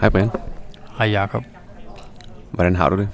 [0.00, 0.30] Hej Brian.
[0.98, 1.44] Hej Jakob.
[2.50, 3.08] Hvordan har du det?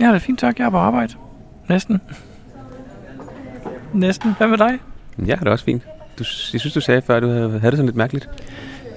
[0.00, 0.58] Ja, det er fint tak.
[0.58, 1.14] Jeg er på arbejde.
[1.68, 2.00] Næsten.
[3.92, 4.34] Næsten.
[4.38, 4.78] Hvad med dig?
[5.18, 5.82] Ja, det er også fint.
[6.18, 8.28] Du, jeg synes, du sagde før, at du havde, havde det sådan lidt mærkeligt.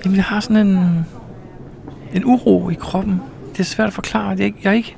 [0.05, 1.05] Jamen, jeg har sådan en,
[2.14, 3.22] en uro i kroppen.
[3.52, 4.30] Det er svært at forklare.
[4.30, 4.96] Jeg er, ikke, jeg, er ikke,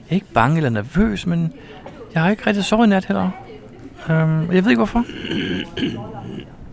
[0.00, 1.52] jeg er ikke bange eller nervøs, men
[2.14, 3.30] jeg har ikke rigtig sovet i nat heller.
[4.08, 5.04] Um, jeg ved ikke hvorfor.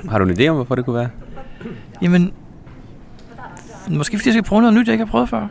[0.10, 1.10] Har du en idé om, hvorfor det kunne være?
[2.02, 2.34] Jamen,
[3.90, 5.48] måske fordi jeg skal prøve noget nyt, jeg ikke har prøvet før.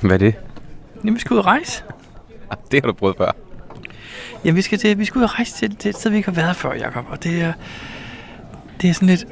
[0.00, 0.34] Hvad er det?
[1.04, 1.82] Jamen, vi skal ud og rejse.
[2.50, 3.32] Ah, Det har du prøvet før.
[4.44, 6.28] Jamen, vi skal, til, vi skal ud og rejse til, til et sted, vi ikke
[6.28, 7.04] har været før, Jacob.
[7.10, 7.52] Og det er,
[8.82, 9.24] det er sådan lidt...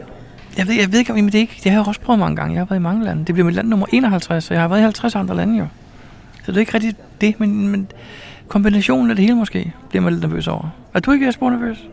[0.59, 1.61] Jeg ved, jeg ved ikke, om det er ikke...
[1.65, 2.55] Det har jeg også prøvet mange gange.
[2.55, 3.25] Jeg har været i mange lande.
[3.25, 5.66] Det bliver mit land nummer 51, og jeg har været i 50 andre lande jo.
[6.45, 7.89] Så det er ikke rigtigt det, men, men
[8.48, 10.69] kombinationen af det hele måske bliver man lidt nervøs over.
[10.95, 11.89] Er du ikke spor nervøs?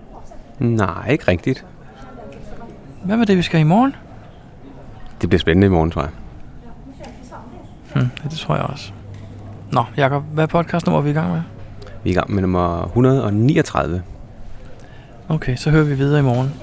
[0.60, 1.66] Nej, ikke rigtigt.
[3.04, 3.96] Hvad med det, vi skal i morgen?
[5.22, 6.12] Det bliver spændende i morgen, tror jeg.
[7.94, 8.92] Hm, ja, det tror jeg også.
[9.72, 11.42] Nå, Jacob, hvad podcast nummer er vi i gang med?
[12.04, 14.04] Vi er i gang med nummer 139.
[15.30, 16.54] Okay, så hører vi videre i morgen.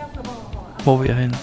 [0.84, 1.34] Hvor vi er henne.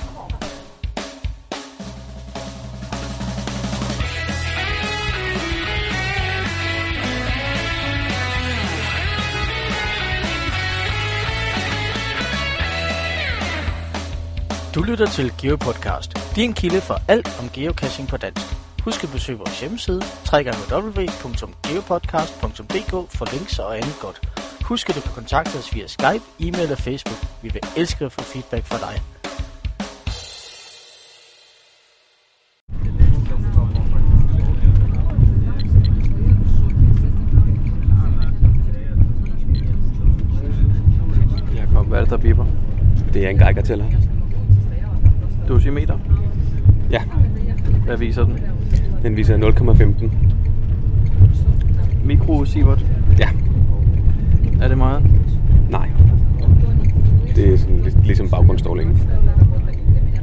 [14.75, 18.45] Du lytter til GeoPodcast, din kilde for alt om geocaching på dansk.
[18.83, 20.01] Husk at besøge vores hjemmeside,
[20.33, 24.29] www.geopodcast.dk for links og andet godt.
[24.61, 27.25] Husk at du kan kontakte os via Skype, e-mail og Facebook.
[27.41, 29.01] Vi vil elske at få feedback fra dig.
[41.87, 42.45] Hvad er det, der biber?
[43.13, 44.14] Det er en Geiger-tæller.
[45.47, 45.97] Dosimeter.
[46.91, 47.01] Ja,
[47.85, 48.39] Hvad viser den?
[49.03, 50.09] den viser 0,15.
[52.05, 52.85] Mikrosivert.
[53.19, 53.27] Ja,
[54.61, 55.03] Er det meget?
[55.69, 55.89] nej.
[57.35, 59.01] Det er sådan ligesom baggrundsstrålingen.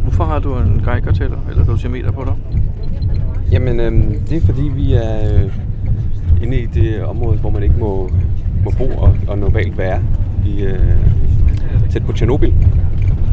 [0.02, 2.34] Hvorfor har du en Geiger-tæller eller dosimeter på dig?
[3.52, 5.52] Jamen, øhm, det er fordi, vi er øh,
[6.42, 8.10] inde i det område, hvor man ikke må,
[8.64, 10.00] må bo og, og normalt være
[10.46, 10.96] i, øh,
[11.90, 12.52] tæt på Tjernobyl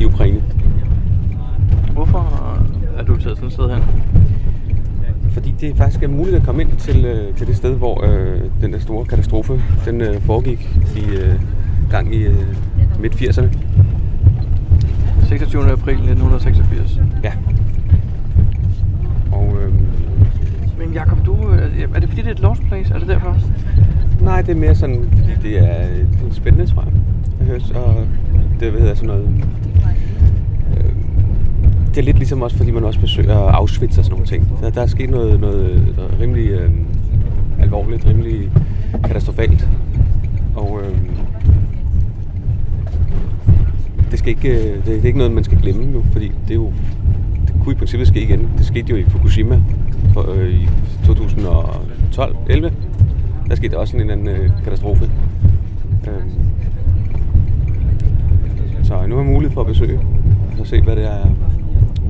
[0.02, 0.42] i Ukraine.
[3.30, 5.32] Er taget sådan et sted hen?
[5.32, 8.42] Fordi det faktisk er muligt at komme ind til, øh, til det sted, hvor øh,
[8.62, 11.34] den der store katastrofe den øh, foregik i øh,
[11.92, 12.36] gang i øh,
[13.00, 13.58] midt 80'erne.
[15.28, 15.72] 26.
[15.72, 17.00] april 1986.
[17.24, 17.32] Ja.
[19.32, 19.74] Og øh,
[20.80, 22.94] Men Jacob, du, øh, er det fordi, det er et lost place?
[22.94, 23.38] Er det derfor?
[24.22, 26.92] nej, det er mere sådan, fordi det er, det er spændende, tror jeg.
[27.40, 28.06] jeg hører, og
[28.60, 29.30] det hvad hedder sådan noget...
[32.00, 34.58] Det er lidt ligesom også, fordi man også besøger Auschwitz og sådan nogle ting.
[34.62, 36.72] Der, der er sket noget, noget, noget rimelig øh,
[37.60, 38.52] alvorligt, rimelig
[39.04, 39.68] katastrofalt.
[40.56, 40.98] Og øh,
[44.12, 46.52] det, skal ikke, øh, det, det er ikke noget, man skal glemme nu, fordi det
[46.52, 46.74] er jo
[47.48, 48.50] det kunne i princippet ske igen.
[48.58, 49.62] Det skete jo i Fukushima
[50.14, 50.70] for, øh, i
[51.06, 52.72] 2012 11
[53.50, 55.12] Der skete også en en anden øh, katastrofe.
[56.08, 56.24] Øh,
[58.84, 60.00] så nu har jeg mulighed for at besøge
[60.60, 61.26] og se, hvad det, er,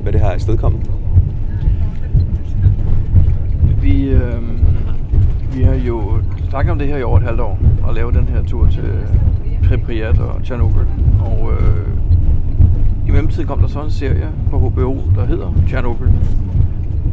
[0.02, 0.90] hvad det har afstedkommet.
[3.82, 4.42] Vi, øh,
[5.54, 6.18] vi har jo
[6.48, 8.92] snakket om det her i over et halvt år, og lavet den her tur til
[9.68, 10.84] Pripyat og Tjernobyl.
[11.20, 11.86] Og øh,
[13.08, 16.08] i mellemtiden kom der så en serie på HBO, der hedder Tjernobyl.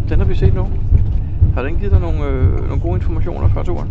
[0.10, 0.68] Den har vi set nu.
[1.54, 3.90] Har den givet dig nogle, øh, nogle gode informationer fra turen?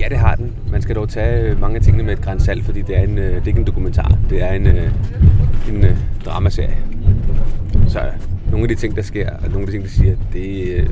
[0.00, 0.52] Ja, det har den.
[0.70, 3.02] Man skal dog tage øh, mange af tingene med et græns salt, fordi det er,
[3.02, 4.12] en, øh, det er ikke en dokumentar.
[4.30, 4.90] Det er en, øh,
[5.68, 5.84] en
[6.24, 6.76] dramaserie.
[7.96, 10.68] Så nogle af de ting, der sker, og nogle af de ting, der siger, det,
[10.68, 10.86] øh,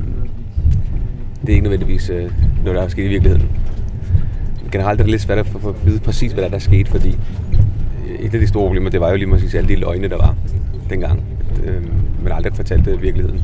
[1.41, 2.31] det er ikke nødvendigvis øh,
[2.65, 3.49] noget, der er sket i virkeligheden.
[4.73, 6.61] Generelt er det lidt svært at få at vide præcis, hvad der er, der er
[6.61, 7.19] sket, fordi
[8.09, 10.17] øh, et af de store problemer, det var jo lige præcis alle de løgne, der
[10.17, 10.35] var
[10.91, 11.25] dengang.
[11.65, 11.83] Øh,
[12.23, 13.43] men aldrig fortalt det i virkeligheden.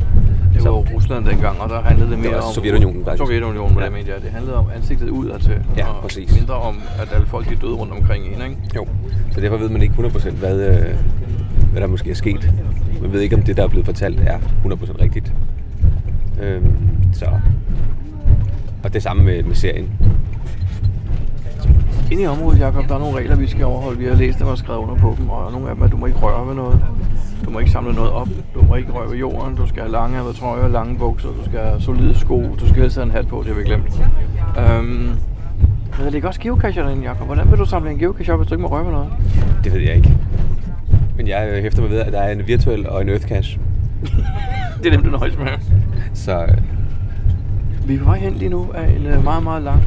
[0.55, 2.55] Det var jo Rusland dengang, og der handlede det mere var om...
[2.55, 3.19] Sovjetunionen, faktisk.
[3.27, 3.91] Sovjetunionen, hvad Ja.
[3.91, 4.23] mente jeg.
[4.23, 6.35] Det handlede om ansigtet udadtil, Ja, og præcis.
[6.39, 8.57] mindre om, at alle folk de døde rundt omkring en, ikke?
[8.77, 8.87] Jo,
[9.33, 10.95] så derfor ved man ikke 100% hvad, øh,
[11.73, 12.51] hvad der måske er sket.
[13.01, 15.33] Man ved ikke, om det, der er blevet fortalt, er 100% rigtigt.
[16.43, 16.73] Øhm,
[17.13, 17.27] så.
[18.85, 19.91] Og det samme med, med serien.
[22.11, 23.99] Inde i området, Jacob, der er nogle regler, vi skal overholde.
[23.99, 25.93] Vi har læst dem og skrevet under på dem, og nogle af dem er, at
[25.93, 26.81] du må ikke røre ved noget.
[27.45, 28.29] Du må ikke samle noget op.
[28.55, 29.57] Du må ikke røre ved jorden.
[29.57, 31.29] Du skal have lange trøjer, lange bukser.
[31.29, 32.43] Du skal have solide sko.
[32.61, 34.03] Du skal helst have en hat på, det har vi glemt.
[34.59, 37.27] Øhm, men der ligger også geocacher derinde, Jacob.
[37.27, 39.09] Hvordan vil du samle en geocache op, hvis du ikke må røre ved noget?
[39.65, 40.17] Det ved jeg ikke.
[41.21, 43.61] Men jeg hæfter mig ved, at der er en virtuel og en earth cache.
[44.83, 45.47] det er dem, du nøjes med.
[46.15, 46.57] Så øh,
[47.89, 49.83] Vi er på vej hen lige nu af en øh, meget, meget lang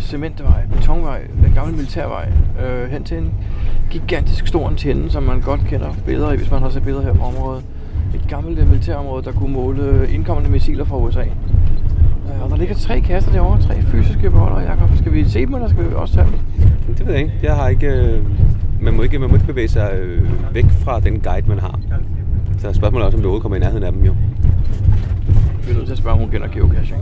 [0.00, 2.28] cementvej, betonvej, en gammel militærvej,
[2.62, 3.32] øh, hen til en
[3.90, 7.14] gigantisk stor antenne, som man godt kender billeder i, hvis man har set billeder her
[7.14, 7.64] fra området.
[8.14, 11.24] Et gammelt øh, militærområde, der kunne måle indkommende missiler fra USA.
[11.24, 14.88] Øh, og der ligger tre kasser derovre, tre fysiske beholdere, Jacob.
[14.96, 16.38] Skal vi se dem, eller skal vi også tage dem?
[16.98, 17.34] det ved jeg ikke.
[17.42, 17.86] Jeg har ikke...
[17.86, 18.22] Øh,
[18.80, 21.80] man, må ikke man må ikke bevæge sig øh, væk fra den guide, man har.
[22.58, 24.14] Så spørgsmålet er også, om overhovedet kommer i nærheden af dem jo.
[25.64, 27.00] Vi er nødt til at spørge, om hun kender geocaching.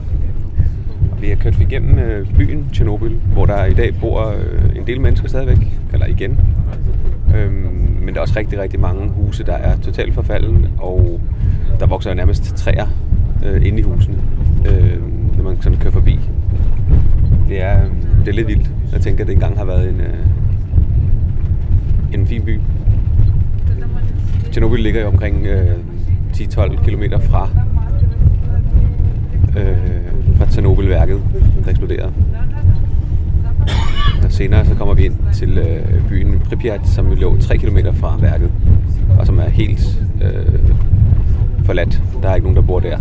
[1.21, 5.01] Vi har kørt igennem øh, byen Tjernobyl, hvor der i dag bor øh, en del
[5.01, 5.57] mennesker stadigvæk,
[5.93, 6.39] eller igen.
[7.35, 11.19] Øhm, men der er også rigtig, rigtig mange huse, der er totalt forfalden, og
[11.79, 12.87] der vokser jo nærmest træer
[13.45, 14.17] øh, inde i husene,
[14.65, 15.01] øh,
[15.37, 16.19] når man sådan kører forbi.
[17.49, 18.71] Det er, øh, det er lidt vildt.
[18.93, 20.15] Jeg tænker, at det engang har været en, øh,
[22.13, 22.59] en fin by.
[24.51, 25.71] Tjernobyl ligger jo omkring øh,
[26.33, 27.49] 10-12 km fra
[29.57, 29.77] øh,
[30.37, 31.21] fra Tjernobyl-værket,
[31.63, 32.13] der eksploderede.
[34.23, 38.17] Og senere så kommer vi ind til øh, byen Pripyat, som lå 3 km fra
[38.21, 38.51] værket,
[39.19, 40.59] og som er helt øh,
[41.65, 42.01] forladt.
[42.21, 42.97] Der er ikke nogen, der bor der.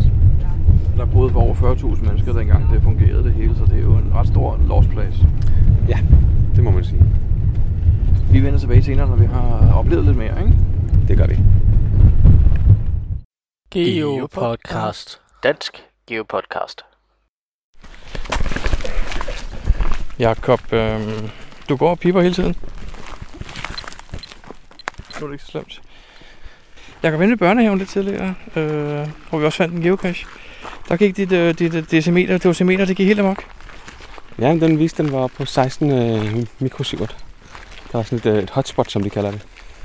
[0.96, 3.92] Der boede for over 40.000 mennesker dengang det fungerede det hele, så det er jo
[3.92, 5.26] en ret stor lost place.
[5.88, 5.98] Ja,
[6.56, 7.02] det må man sige.
[8.36, 10.52] Vi vender tilbage senere, når vi har oplevet lidt mere, ikke?
[11.08, 11.38] Det gør vi.
[13.70, 15.20] Geopodcast.
[15.42, 16.82] Dansk Geopodcast.
[20.18, 21.00] Jakob, øh,
[21.68, 22.56] du går og piper hele tiden.
[25.20, 25.82] Nu er det ikke så slemt.
[27.02, 30.26] Jeg kom ind i børnehaven lidt tidligere, øh, hvor vi også fandt en geocache.
[30.88, 33.44] Der gik dit, øh, dit øh, decimeter, dosimeter, det gik helt amok.
[34.38, 37.25] Ja, den viste, den var på 16 øh, mikrosievert.
[37.96, 39.40] Der var sådan et, øh, et hotspot, som de kalder det.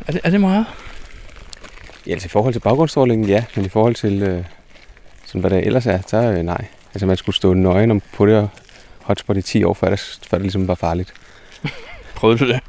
[0.07, 0.65] Er det, er det meget?
[2.07, 3.43] Ja, altså i forhold til baggrundsstrålingen, ja.
[3.55, 4.43] Men i forhold til, øh,
[5.25, 6.65] sådan, hvad det ellers er, så øh, nej.
[6.93, 8.49] Altså man skulle stå nøgen om på det
[9.01, 11.13] hotspot i 10 år, før det, før det ligesom var farligt.
[12.15, 12.59] Prøvede du det?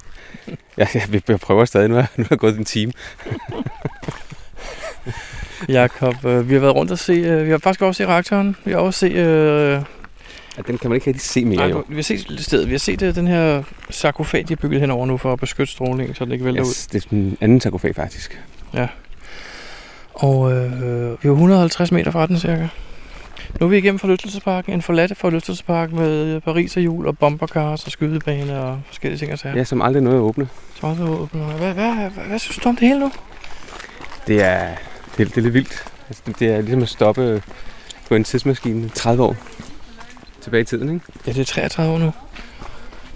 [0.78, 1.88] Ja, ja vi prøver stadig.
[1.88, 2.92] Nu er, nu er der gået en time.
[5.68, 8.56] Jakob, øh, vi har været rundt og se, øh, vi har faktisk også set reaktoren.
[8.64, 9.82] Vi har også set, øh,
[10.56, 11.84] Ja, den kan man ikke rigtig se mere, nej, jo.
[11.88, 12.66] vi har set stedet.
[12.66, 15.72] Vi har set øh, den her sarkofag, de har bygget henover nu for at beskytte
[15.72, 16.66] stråling, så den ikke vælter ud.
[16.68, 18.40] Yes, det er en anden sarkofag, faktisk.
[20.14, 22.68] Og øh, vi er 150 meter fra den cirka.
[23.60, 24.72] Nu er vi igennem forlystelsesparken.
[24.72, 29.38] En forladt forlystelsespark med Paris og jul og bombercars og skydebane og forskellige ting og
[29.38, 29.56] sager.
[29.56, 30.48] Ja, som aldrig nåede at åbne.
[30.74, 31.42] Så meget åbent.
[31.44, 33.12] Hvad, hvad, hvad, hvad, synes du om det hele nu?
[34.26, 34.68] Det er,
[35.16, 35.84] det, er- det er lidt vildt.
[36.08, 37.42] Altså, det, det er ligesom at stoppe
[38.08, 39.36] på en tidsmaskine 30 år
[40.42, 41.06] tilbage i tiden, ikke?
[41.26, 42.12] Ja, det er 33 år nu.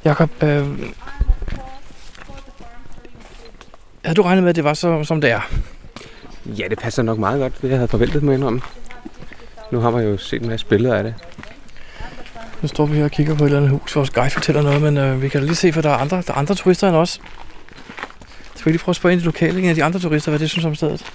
[0.04, 0.66] Jakob, øh,
[4.04, 5.40] havde du regnet med, at det var så, som det er?
[6.46, 8.60] Ja, det passer nok meget godt, det jeg havde forventet mig indrømme.
[9.72, 11.14] Nu har man jo set en masse billeder af det.
[12.62, 13.96] Nu står vi her og kigger på et eller andet hus.
[13.96, 16.16] Vores guide fortæller noget, men øh, vi kan da lige se, for der er andre,
[16.16, 17.20] der er andre turister end os.
[18.54, 20.38] Så vi lige prøve at spørge ind i lokale, en af de andre turister, hvad
[20.38, 21.12] de synes om stedet.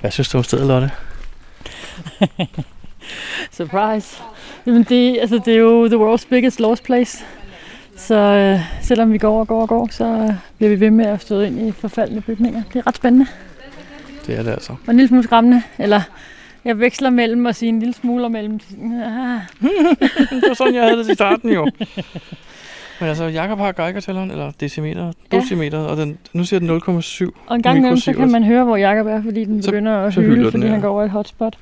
[0.00, 0.90] Hvad synes du om stedet, Lotte?
[3.56, 4.22] Surprise.
[4.66, 7.24] Jamen det, altså det er jo the world's biggest lost place.
[7.96, 11.04] Så øh, selvom vi går og går og går, så øh, bliver vi ved med
[11.06, 12.62] at støde ind i forfaldende bygninger.
[12.72, 13.26] Det er ret spændende
[14.26, 14.72] Det er det altså.
[14.72, 15.62] og en lille smule skræmmende.
[15.78, 16.00] Eller
[16.64, 18.60] jeg veksler mellem at sige en lille smule og mellem...
[19.04, 19.40] Ah,
[20.30, 21.70] det var sådan, jeg havde det i starten jo.
[23.00, 25.36] Men altså, Jakob har Geiger-tælleren, eller decimeter, Ja.
[25.36, 27.30] dosimeter, og den, nu siger den 0,7.
[27.46, 30.14] og en gang imellem, så kan man høre, hvor Jakob er, fordi den begynder at
[30.14, 30.72] så hylder hyle, den, fordi ja.
[30.72, 31.56] han går over et hotspot.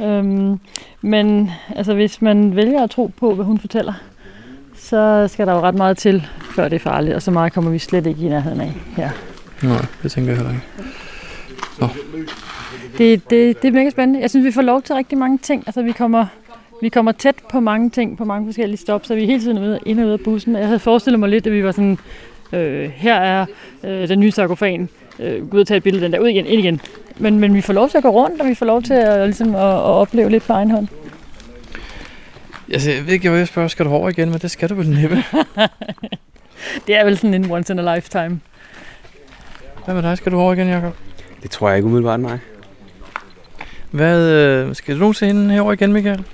[0.00, 0.58] Øhm,
[1.02, 3.92] men altså, hvis man vælger at tro på, hvad hun fortæller,
[4.76, 7.16] så skal der jo ret meget til, før det er farligt.
[7.16, 9.10] Og så meget kommer vi slet ikke i nærheden af her.
[9.62, 10.64] Nej, det tænker jeg heller ikke.
[12.98, 14.20] Det, det, det er mega spændende.
[14.20, 15.62] Jeg synes, vi får lov til rigtig mange ting.
[15.66, 16.26] Altså, vi kommer,
[16.82, 19.58] vi kommer tæt på mange ting, på mange forskellige stop, så vi er hele tiden
[19.58, 20.56] ude, ind og ud af bussen.
[20.56, 21.98] Jeg havde forestillet mig lidt, at vi var sådan,
[22.52, 23.46] øh, her er
[23.84, 26.46] øh, den nye sarkofagen, øh, gå ud og tage et billede den der, ud igen,
[26.46, 26.80] ind igen.
[27.16, 29.26] Men, men vi får lov til at gå rundt, og vi får lov til at,
[29.26, 30.88] ligesom, at, at opleve lidt på egen hånd.
[32.72, 34.74] Altså, jeg ved ikke, hvad jeg spørger, skal du over igen, men det skal du
[34.74, 35.24] vel næppe.
[36.86, 38.40] Det er vel sådan en once in a lifetime.
[39.84, 40.16] Hvad med dig?
[40.16, 40.96] Skal du over igen, Jacob?
[41.42, 42.38] Det tror jeg ikke umiddelbart, nej.
[43.90, 46.24] Hvad, øh, skal du nogensinde herover igen, Michael?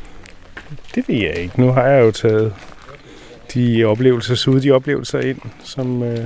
[0.95, 1.61] Det ved jeg ikke.
[1.61, 2.55] Nu har jeg jo taget
[3.55, 6.19] de oplevelser, suget de oplevelser ind, som, øh,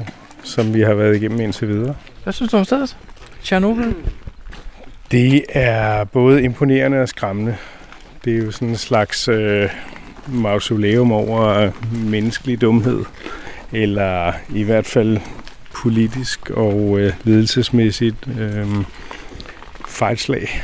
[0.42, 1.94] som vi har været igennem indtil videre.
[2.22, 2.96] Hvad synes du om stedet?
[3.42, 3.92] Tjernobyl?
[5.14, 7.56] Det er både imponerende og skræmmende.
[8.24, 9.70] Det er jo sådan en slags øh,
[10.28, 13.04] mausoleum over øh, menneskelig dumhed,
[13.72, 15.18] eller i hvert fald
[15.74, 18.66] politisk og øh, ledelsesmæssigt øh,
[19.88, 20.62] fejlslag.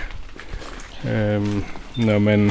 [1.04, 1.42] Øh,
[1.96, 2.50] når man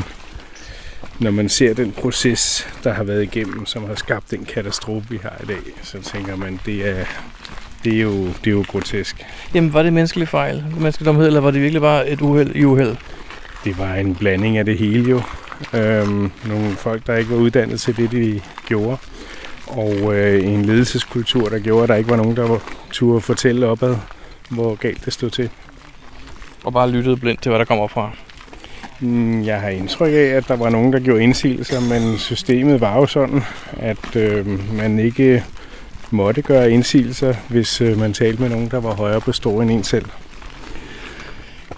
[1.19, 5.19] når man ser den proces, der har været igennem, som har skabt den katastrofe, vi
[5.23, 7.05] har i dag, så tænker man, det er,
[7.83, 9.25] det er, jo, det er jo grotesk.
[9.53, 12.63] Jamen, var det menneskelig fejl, menneskelig dumhed, eller var det virkelig bare et uheld i
[12.65, 12.95] uheld?
[13.63, 15.21] Det var en blanding af det hele jo.
[15.73, 18.97] Øhm, nogle folk, der ikke var uddannet til det, de gjorde.
[19.67, 22.59] Og øh, en ledelseskultur, der gjorde, at der ikke var nogen, der var
[22.91, 23.95] turde fortælle opad,
[24.49, 25.49] hvor galt det stod til.
[26.63, 28.11] Og bare lyttede blindt til, hvad der kommer fra.
[28.99, 32.95] Mm, Jeg har indtryk af, at der var nogen, der gjorde indsigelser, men systemet var
[32.95, 33.41] jo sådan,
[33.77, 35.43] at øh, man ikke
[36.11, 39.71] måtte gøre indsigelser, hvis øh, man talte med nogen, der var højere på stor end
[39.71, 40.05] en selv.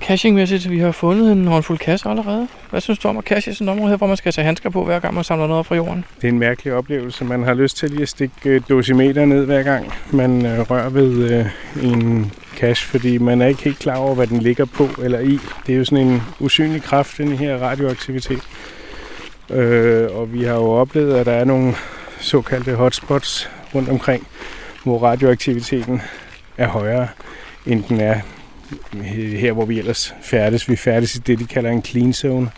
[0.01, 2.47] Cachingmæssigt, vi har fundet en håndfuld kasser allerede.
[2.69, 4.45] Hvad synes du om at cache i sådan et område her, hvor man skal tage
[4.45, 6.05] handsker på, hver gang man samler noget op fra jorden?
[6.21, 7.25] Det er en mærkelig oplevelse.
[7.25, 10.89] Man har lyst til lige at stikke øh, dosimeter ned hver gang, man øh, rører
[10.89, 11.45] ved øh,
[11.83, 15.39] en cache, fordi man er ikke helt klar over, hvad den ligger på eller i.
[15.67, 18.41] Det er jo sådan en usynlig kraft, den her radioaktivitet.
[19.50, 21.73] Øh, og vi har jo oplevet, at der er nogle
[22.19, 24.27] såkaldte hotspots rundt omkring,
[24.83, 26.01] hvor radioaktiviteten
[26.57, 27.07] er højere,
[27.65, 28.15] end den er
[29.13, 30.69] her, hvor vi ellers færdes.
[30.69, 32.49] Vi færdes i det, de kalder en clean zone.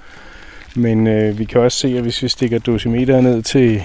[0.75, 3.83] Men øh, vi kan også se, at hvis vi stikker dosimeteret ned til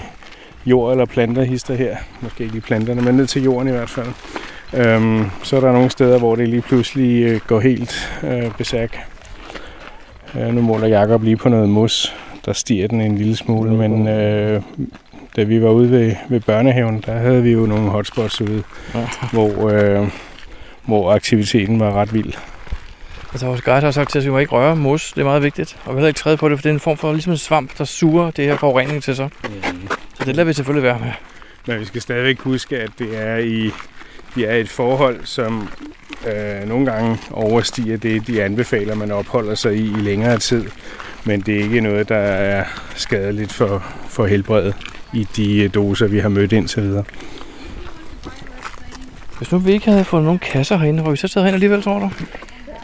[0.65, 4.07] jord eller planter, hister her, måske ikke planterne, men ned til jorden i hvert fald,
[4.73, 8.99] øhm, så er der nogle steder, hvor det lige pludselig øh, går helt øh, besæk.
[10.35, 14.07] Øh, nu måler Jacob lige på noget mos, der stiger den en lille smule, men
[14.07, 14.61] øh,
[15.35, 18.63] da vi var ude ved, ved børnehaven, der havde vi jo nogle hotspots ude,
[18.95, 19.07] Ja.
[19.31, 20.07] hvor, øh,
[20.85, 22.33] hvor aktiviteten var ret vild.
[23.31, 25.11] Altså, vores guide har sagt til os, at vi må ikke røre mos.
[25.13, 25.77] Det er meget vigtigt.
[25.85, 27.37] Og vi heller ikke træde på det, for det er en form for ligesom en
[27.37, 29.29] svamp, der suger det her forurening til sig.
[30.19, 31.11] Så det lader vi selvfølgelig være med.
[31.67, 33.71] Men vi skal stadigvæk huske, at det er i
[34.39, 35.69] de er i et forhold, som
[36.27, 40.65] øh, nogle gange overstiger det, de anbefaler, man opholder sig i i længere tid.
[41.23, 42.65] Men det er ikke noget, der er
[42.95, 44.75] skadeligt for, for helbredet
[45.13, 47.03] i de øh, doser, vi har mødt indtil videre.
[49.37, 51.81] Hvis nu vi ikke havde fået nogen kasser herinde, var vi så taget hen alligevel,
[51.81, 52.11] tror du?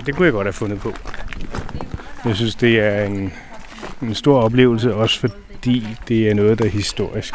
[0.05, 0.93] Det kunne jeg godt have fundet på.
[2.25, 3.33] Jeg synes, det er en,
[4.01, 7.33] en stor oplevelse, også fordi det er noget, der er historisk.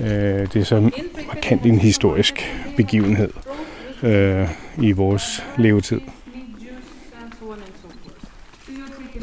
[0.00, 0.08] Øh,
[0.52, 0.90] det er så
[1.26, 2.34] markant en historisk
[2.76, 3.30] begivenhed
[4.02, 6.00] øh, i vores levetid.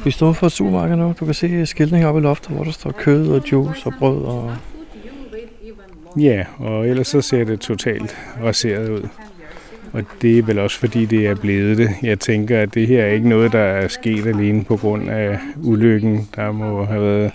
[0.03, 1.13] Vi står for et supermarked nu.
[1.19, 4.23] Du kan se skiltning oppe i loftet, hvor der står kød og juice og brød.
[4.23, 4.55] Og...
[6.17, 9.07] Ja, og ellers så ser det totalt raseret ud.
[9.93, 11.89] Og det er vel også fordi, det er blevet det.
[12.03, 15.39] Jeg tænker, at det her er ikke noget, der er sket alene på grund af
[15.63, 16.29] ulykken.
[16.35, 17.31] Der må have været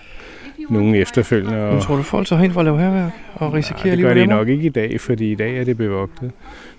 [0.69, 1.71] nogle efterfølgende.
[1.71, 4.09] Men tror du, folk tager hen for at lave herværk og risikerer Nej, det gør
[4.09, 6.31] og det nok ikke i dag, fordi i dag er det bevogtet.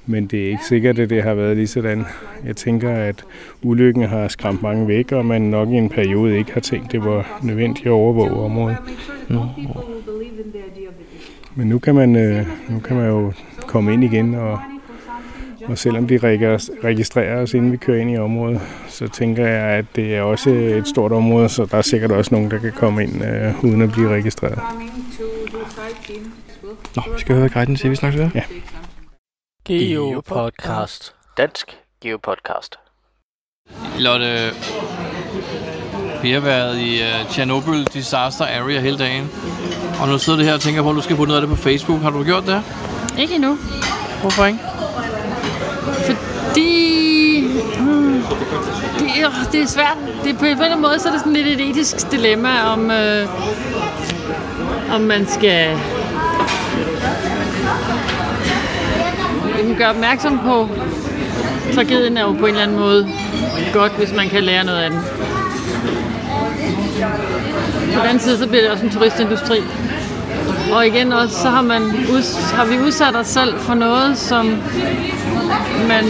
[0.06, 2.04] Men det er ikke sikkert, at det har været lige sådan.
[2.46, 3.24] Jeg tænker, at
[3.62, 7.04] ulykken har skræmt mange væk, og man nok i en periode ikke har tænkt, det
[7.04, 8.76] var nødvendigt at overvåge området.
[9.28, 9.46] Nå,
[11.54, 13.32] Men nu kan man, øh, nu kan man jo
[13.66, 14.58] komme ind igen, og,
[15.68, 19.62] og selvom de regis- registrerer os, inden vi kører ind i området, så tænker jeg,
[19.62, 22.72] at det er også et stort område, så der er sikkert også nogen, der kan
[22.72, 24.58] komme ind øh, uden at blive registreret.
[26.96, 27.90] Nå, vi skal høre, hvad guiden siger.
[27.90, 28.42] Vi snakkes ved.
[29.64, 31.14] Geopodcast.
[31.38, 32.76] Dansk Geopodcast.
[33.98, 34.50] Lotte,
[36.22, 39.24] vi har været i uh, Chernobyl Disaster Area hele dagen.
[40.00, 41.56] Og nu sidder du her og tænker på, at du skal putte noget af det
[41.56, 42.00] på Facebook.
[42.00, 42.62] Har du gjort det?
[43.18, 43.56] Ikke endnu.
[44.20, 44.58] Hvorfor ikke?
[46.56, 47.42] De,
[47.78, 48.22] Hmm,
[48.98, 49.96] det, er, det er svært.
[50.24, 52.90] Det på en eller anden måde, så er det sådan lidt et etisk dilemma, om,
[52.90, 53.28] øh,
[54.94, 55.78] om man skal
[59.78, 60.68] gøre opmærksom på
[61.74, 63.08] tragedien er jo på en eller anden måde
[63.72, 65.00] godt, hvis man kan lære noget af den.
[67.94, 69.60] På den anden side, så bliver det også en turistindustri.
[70.72, 71.82] Og igen også, så har, man
[72.54, 74.46] har vi udsat os selv for noget, som
[75.88, 76.04] man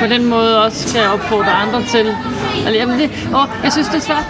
[0.00, 2.06] på den måde også skal opfordre andre til.
[2.56, 4.24] Altså, jamen det, åh, jeg synes, det er svært.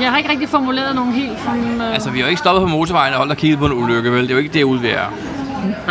[0.00, 1.80] Jeg har ikke rigtig formuleret nogen helt som...
[1.80, 3.72] Øh, Altså, vi har jo ikke stoppet på motorvejen og holdt og kigget på en
[3.72, 4.22] ulykke, vel?
[4.22, 5.12] Det er jo ikke derude, vi er.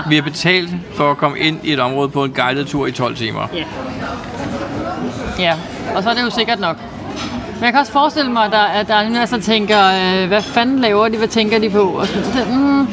[0.09, 2.91] Vi har betalt for at komme ind i et område på en guided tur i
[2.91, 3.47] 12 timer.
[5.39, 5.53] Ja,
[5.95, 6.77] og så er det jo sikkert nok.
[7.57, 10.27] Men jeg kan også forestille mig, at der, at der er nogen, der tænker, øh,
[10.27, 11.83] hvad fanden laver de, hvad tænker de på?
[11.83, 12.87] Og sådan, så, mm,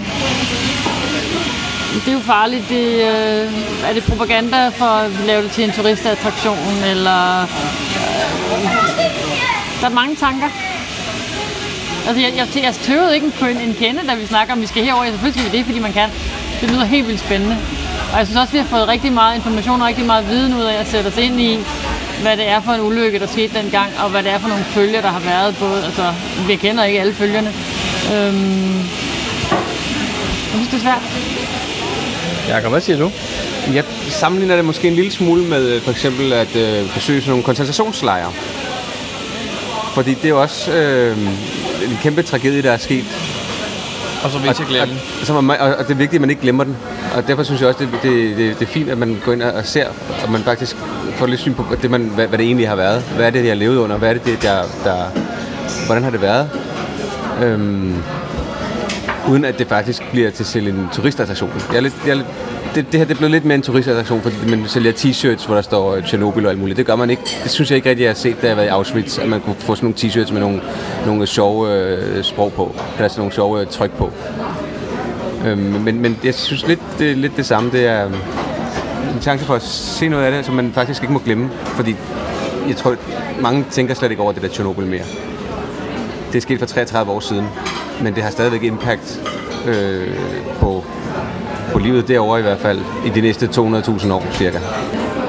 [1.95, 2.69] det er jo farligt.
[2.69, 6.59] Det, øh, er det propaganda for at lave det til en turistattraktion?
[6.87, 7.49] Eller, øh,
[9.81, 10.49] der er mange tanker.
[12.07, 14.67] Altså, jeg, jeg, jeg tøvede ikke på en, en kende, da vi snakker om, vi
[14.67, 15.05] skal herover.
[15.05, 16.09] Selvfølgelig skal vi det, fordi man kan.
[16.61, 17.57] Det lyder helt vildt spændende.
[18.13, 20.63] Og jeg synes også, vi har fået rigtig meget information og rigtig meget viden ud
[20.63, 21.59] af at sætte os ind i,
[22.25, 24.65] hvad det er for en ulykke, der skete dengang, og hvad det er for nogle
[24.65, 25.57] følger, der har været.
[25.61, 26.15] Både, altså,
[26.47, 27.53] vi kender ikke alle følgerne.
[28.15, 28.77] Øhm,
[30.51, 31.03] jeg synes, det er svært.
[32.49, 33.11] Jakob, hvad siger du?
[33.75, 37.31] Jeg sammenligner det måske en lille smule med øh, for eksempel at øh, besøge sådan
[37.31, 38.33] nogle koncentrationslejre.
[39.95, 41.19] Fordi det er jo også øh,
[41.91, 43.05] en kæmpe tragedie, der er sket.
[44.25, 44.95] Og så vil jeg glemme
[45.29, 45.37] den.
[45.37, 46.77] Og, er, og, og det er vigtigt, at man ikke glemmer den.
[47.15, 49.43] Og derfor synes jeg også, det, det, det, det er fint, at man går ind
[49.43, 49.87] og ser,
[50.25, 50.77] og man faktisk
[51.13, 53.03] får lidt syn på, det, man, hvad, hvad det egentlig har været.
[53.03, 53.97] Hvad er det, jeg har levet under?
[53.97, 54.97] Hvad er det, det der, der,
[55.87, 56.51] hvordan har det været?
[57.43, 57.95] Øhm,
[59.29, 61.51] uden at det faktisk bliver til selv en turistattraktion.
[61.69, 62.27] Jeg er lidt, jeg er lidt,
[62.75, 65.55] det, det her det er blevet lidt mere en turistattraktion, fordi man sælger t-shirts, hvor
[65.55, 66.77] der står øh, Tjernobyl og alt muligt.
[66.77, 67.23] Det gør man ikke.
[67.43, 69.41] Det synes jeg ikke rigtig, jeg har set, da jeg var i Auschwitz, at man
[69.41, 70.61] kunne få sådan nogle t-shirts med nogle,
[71.07, 72.75] nogle sjove øh, sprog på.
[72.97, 74.13] Eller sådan nogle sjove øh, tryk på.
[75.45, 77.71] Øhm, men, men jeg synes lidt, det lidt det samme.
[77.71, 78.15] Det er øhm,
[79.15, 81.51] en chance for at se noget af det, som man faktisk ikke må glemme.
[81.65, 81.97] Fordi
[82.69, 82.97] jeg tror,
[83.41, 85.05] mange tænker slet ikke over det der Tjernobyl mere.
[86.33, 87.47] Det er sket for 33 år siden,
[88.03, 89.21] men det har stadigvæk impact
[89.67, 90.15] øh,
[90.61, 90.85] på,
[91.73, 94.59] på livet derovre i hvert fald, i de næste 200.000 år cirka.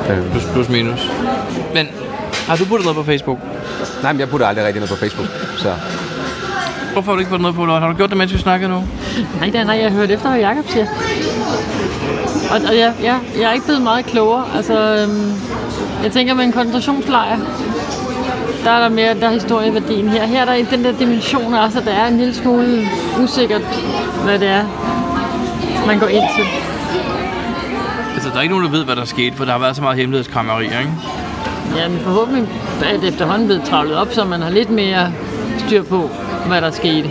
[0.09, 1.11] Øh, Plus, plus minus.
[1.73, 1.87] Men
[2.47, 3.39] har du puttet noget på Facebook?
[4.03, 5.73] nej, men jeg putter aldrig rigtig noget på Facebook, så
[6.95, 7.65] Hvorfor har du ikke puttet noget på?
[7.65, 8.83] Har du gjort det, mens vi snakkede nu?
[9.39, 10.85] Nej, nej, nej, jeg hørte efter, hvad Jacob siger.
[12.51, 14.45] Og, og jeg, jeg, jeg er ikke blevet meget klogere.
[14.55, 15.33] Altså, øhm,
[16.03, 17.37] jeg tænker med en koncentrationslejr,
[18.63, 20.25] der er der mere, der er historieværdien her.
[20.25, 22.87] Her er der i den der dimension også, at der er en lille smule
[23.23, 23.61] usikkert,
[24.23, 24.63] hvad det er,
[25.87, 26.45] man går ind til.
[28.13, 29.81] Altså, der er ikke nogen, der ved, hvad der skete, for der har været så
[29.81, 30.91] meget hemmelighedskrammeri, ikke?
[31.75, 32.43] Ja, men forhåbentlig
[32.83, 35.11] er det efterhånden blevet travlet op, så man har lidt mere
[35.57, 36.09] styr på,
[36.47, 37.09] hvad der skete.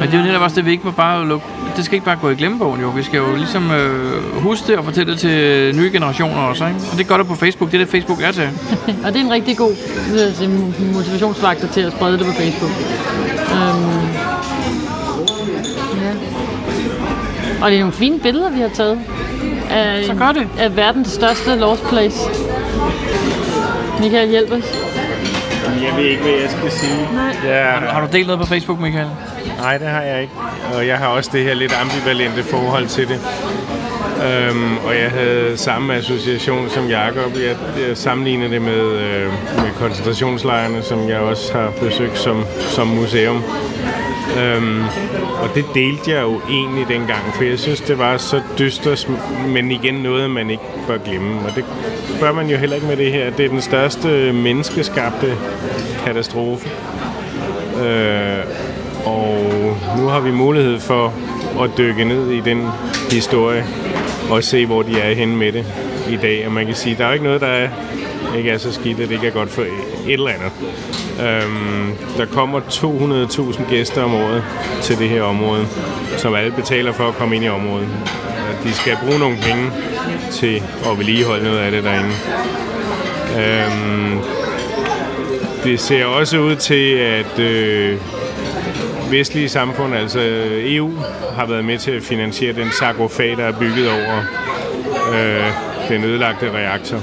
[0.00, 1.46] Men det er jo netop også det, vi ikke må bare lukke.
[1.76, 2.88] Det skal ikke bare gå i glemmebogen, jo.
[2.88, 6.78] Vi skal jo ligesom øh, huske det og fortælle det til nye generationer også, ikke?
[6.92, 7.70] Og det gør det på Facebook.
[7.70, 8.48] Det er det, Facebook er til.
[9.04, 9.70] Og det er en rigtig god
[10.42, 12.70] øh, motivationsfaktor til at sprede det på Facebook.
[13.52, 14.08] Øhm,
[16.02, 16.12] ja.
[17.62, 18.98] Og det er nogle fine billeder, vi har taget.
[19.70, 20.48] Af, Så gør det.
[20.58, 22.18] Af verdens største lost place.
[24.00, 24.81] Michael, hjælp os.
[25.66, 27.08] Jeg ved ikke, hvad jeg skal sige.
[27.14, 27.36] Nej.
[27.44, 29.08] Ja, Har du delt noget på Facebook, Michael?
[29.58, 30.32] nej, det har jeg ikke.
[30.76, 33.20] Og jeg har også det her lidt ambivalente forhold til det.
[34.26, 37.32] Øhm, og jeg havde samme association som Jakob.
[37.34, 37.56] Jeg,
[37.88, 43.42] jeg sammenligner det med, øh, med koncentrationslejrene, som jeg også har besøgt som, som museum.
[44.40, 44.82] Øhm,
[45.42, 49.08] og det delte jeg jo egentlig dengang, for jeg synes, det var så dystert,
[49.46, 51.40] men igen noget, man ikke bør glemme.
[51.48, 51.64] Og det
[52.20, 53.30] bør man jo heller ikke med det her.
[53.30, 55.36] Det er den største menneskeskabte
[56.04, 56.70] katastrofe.
[57.84, 58.38] Øh,
[59.04, 59.36] og
[59.98, 61.14] nu har vi mulighed for
[61.62, 62.66] at dykke ned i den
[63.10, 63.64] historie
[64.30, 65.66] og se, hvor de er henne med det
[66.10, 66.46] i dag.
[66.46, 67.68] Og man kan sige, der er ikke noget, der er,
[68.36, 70.52] ikke er så skidt, at det ikke er godt for et eller andet.
[71.20, 74.44] Øhm, der kommer 200.000 gæster om året
[74.82, 75.66] til det her område,
[76.16, 77.88] som alle betaler for at komme ind i området.
[78.64, 79.70] De skal bruge nogle penge
[80.32, 82.12] til at vedligeholde noget af det derinde.
[83.38, 84.18] Øhm,
[85.64, 87.98] det ser også ud til, at øh,
[89.10, 90.20] vestlige samfund, altså
[90.52, 90.92] EU,
[91.36, 94.22] har været med til at finansiere den sarkofag, der er bygget over
[95.14, 95.52] øh,
[95.88, 97.02] den ødelagte reaktor.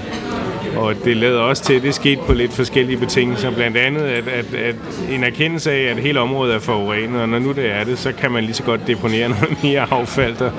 [0.80, 3.52] Og det lader også til, at det skete på lidt forskellige betingelser.
[3.52, 4.76] Blandt andet at, at, at
[5.12, 8.12] en erkendelse af, at hele området er forurenet, og når nu det er det, så
[8.12, 10.52] kan man lige så godt deponere noget mere affald, der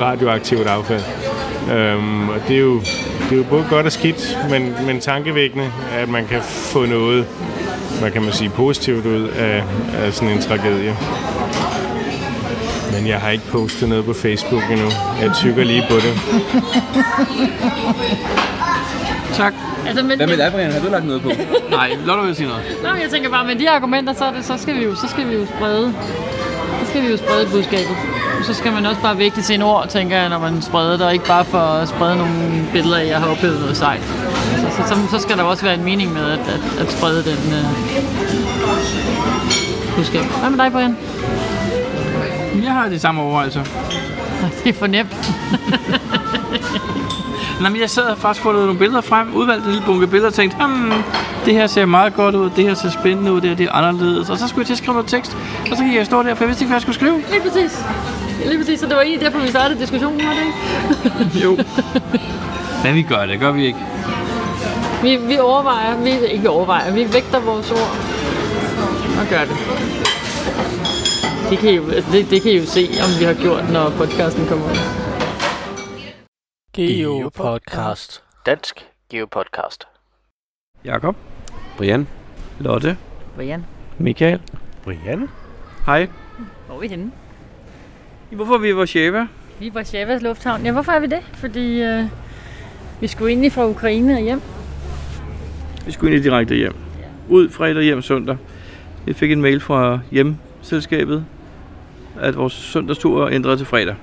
[0.00, 1.02] radioaktivt affald.
[1.72, 2.80] Øhm, og det er, jo,
[3.30, 7.26] det er jo både godt og skidt, men, men tankevækkende, at man kan få noget,
[8.00, 10.96] hvad kan man sige, positivt ud af, af sådan en tragedie.
[12.92, 14.86] Men jeg har ikke postet noget på Facebook endnu.
[15.20, 16.14] Jeg tykker lige på det.
[19.36, 19.54] Tak.
[19.86, 20.72] Altså, men, Hvad med dig, Brian?
[20.72, 21.30] Har du lagt noget på?
[21.76, 22.62] Nej, Lotte vil sige noget.
[22.82, 25.28] Nå, jeg tænker bare, med de argumenter, så, det, så, skal vi jo, så skal
[25.28, 25.94] vi jo sprede
[26.80, 27.96] så skal vi jo sprede budskabet.
[28.44, 31.12] Så skal man også bare vægte sine ord, tænker jeg, når man spreder det, og
[31.12, 34.02] ikke bare for at sprede nogle billeder af, at jeg har oplevet noget sejt.
[34.56, 37.24] Så, så, så, så skal der også være en mening med at, at, at sprede
[37.24, 37.64] den øh,
[39.96, 40.22] budskab.
[40.40, 40.96] Hvad med dig, Brian?
[42.64, 43.64] Jeg har de samme overvejelser.
[44.64, 45.12] Det er for nemt.
[47.60, 50.28] Nå, men jeg sad og faktisk fundet nogle billeder frem, udvalgte en lille bunke billeder
[50.28, 50.92] og tænkte, hmm,
[51.44, 53.72] det her ser meget godt ud, det her ser spændende ud, det her det er
[53.72, 54.30] anderledes.
[54.30, 55.36] Og så skulle jeg til at skrive noget tekst,
[55.70, 57.22] og så gik jeg stå der, for jeg vidste ikke, hvad jeg skulle skrive.
[57.30, 57.84] Lige præcis.
[58.46, 61.38] Lige præcis, så det var egentlig derfor, vi startede diskussionen, var det ikke?
[61.44, 61.58] Jo.
[62.84, 63.78] Men vi gør det, gør vi ikke.
[65.02, 67.96] Vi, vi overvejer, vi ikke overvejer, vi vægter vores ord
[69.20, 69.56] og gør det.
[71.50, 73.90] Det kan, I jo, det, det kan I jo se, om vi har gjort, når
[73.90, 75.03] podcasten kommer ud.
[76.74, 78.22] Geopodcast.
[78.46, 79.86] Dansk Geopodcast.
[80.84, 81.16] Jakob,
[81.76, 82.08] Brian?
[82.60, 82.96] Lotte,
[83.36, 83.64] Brian,
[83.98, 84.40] Michael.
[84.84, 85.28] Brian?
[85.86, 86.08] Hej.
[86.66, 87.12] hvor er vi henne?
[88.30, 89.26] Hvorfor er vi i Warszawa?
[89.58, 90.64] Vi er i Warszawas lufthavn.
[90.64, 91.20] Ja, hvorfor er vi det?
[91.32, 92.04] Fordi øh,
[93.00, 94.40] vi skulle egentlig fra Ukraine og hjem.
[95.86, 96.74] Vi skulle egentlig direkte hjem.
[97.28, 98.36] Ud fredag hjem søndag.
[99.04, 101.24] Vi fik en mail fra hjemselskabet,
[102.20, 103.96] at vores søndagstur er ændret til fredag.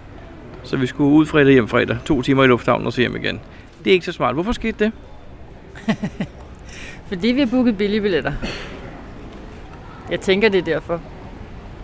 [0.63, 1.97] Så vi skulle ud fredag hjem fredag.
[2.06, 3.39] To timer i lufthavnen og så hjem igen.
[3.84, 4.34] Det er ikke så smart.
[4.34, 4.91] Hvorfor skete det?
[7.10, 8.34] Fordi vi har booket billige billetter.
[10.12, 11.02] Jeg tænker, det er derfor.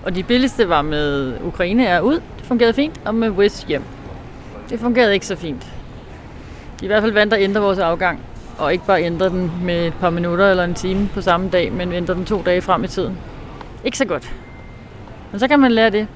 [0.03, 2.13] Og de billigste var med Ukraine er ud.
[2.13, 3.01] Det fungerede fint.
[3.05, 3.83] Og med West hjem.
[4.69, 5.67] Det fungerede ikke så fint.
[6.83, 8.19] I hvert fald valgte at ændre vores afgang.
[8.57, 11.71] Og ikke bare ændre den med et par minutter eller en time på samme dag,
[11.73, 13.17] men ændre den to dage frem i tiden.
[13.85, 14.33] Ikke så godt.
[15.31, 16.07] Men så kan man lære det.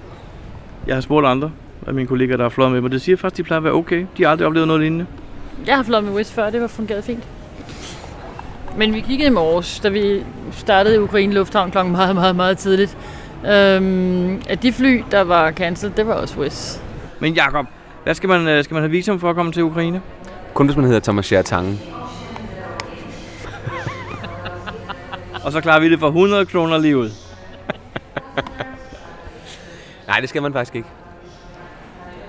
[0.87, 1.51] Jeg har spurgt andre
[1.87, 2.91] af mine kollegaer, der har fløjet med mig.
[2.91, 4.05] Det siger faktisk, de plejer at være okay.
[4.17, 5.05] De har aldrig oplevet noget lignende.
[5.67, 7.23] Jeg har fløjet med West før, det var fungeret fint.
[8.77, 12.57] Men vi kiggede i morges, da vi startede i Ukraine Lufthavn klokken meget, meget, meget
[12.57, 12.97] tidligt.
[13.45, 16.83] Øhm, at de fly, der var cancelled, det var også West.
[17.19, 17.65] Men Jakob,
[18.03, 20.01] hvad skal man, øh, skal man have visum for at komme til Ukraine?
[20.53, 21.79] Kun hvis man hedder Thomas Tange.
[25.45, 27.09] Og så klarer vi det for 100 kroner lige ud.
[30.07, 30.87] Nej, det skal man faktisk ikke.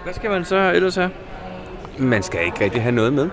[0.04, 1.10] Hvad skal man så ellers have?
[1.98, 3.28] Man skal ikke rigtig have noget med.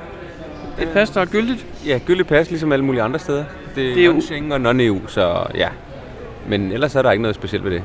[0.81, 1.65] Et pas, der er gyldigt.
[1.85, 3.37] Ja, gyldig pas, ligesom alle mulige andre steder.
[3.43, 5.67] Det, Det det er er jo- non-Schengen og non-EU, så ja.
[6.47, 7.83] Men ellers er der ikke noget specielt ved det.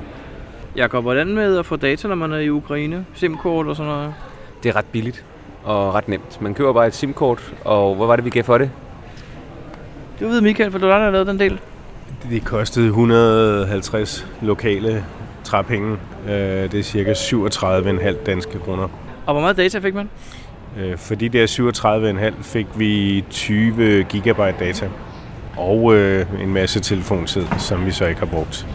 [0.76, 3.04] Jakob, hvordan med at få data, når man er i Ukraine?
[3.14, 4.14] SIM-kort og sådan noget?
[4.62, 5.24] Det er ret billigt
[5.64, 6.40] og ret nemt.
[6.40, 8.70] Man køber bare et SIM-kort, og hvor var det, vi gav for det?
[10.18, 11.60] Det ved Michael, for du har lavet den del.
[12.30, 15.04] Det kostede 150 lokale
[15.44, 15.96] træpenge.
[16.28, 18.88] Øh, Det er cirka 37,5 danske kroner.
[19.26, 20.08] Og hvor meget data fik man?
[20.80, 21.46] Øh, For de der
[22.38, 24.88] 37,5 fik vi 20 gigabyte data.
[25.56, 28.66] Og øh, en masse telefontid, som vi så ikke har brugt.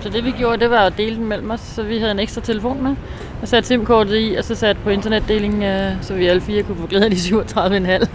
[0.00, 2.18] Så det vi gjorde, det var at dele den mellem os, så vi havde en
[2.18, 2.96] ekstra telefon med.
[3.42, 6.76] Og satte SIM-kortet i, og så satte på internetdeling, øh, så vi alle fire kunne
[6.76, 8.06] få glæde af de 37,5.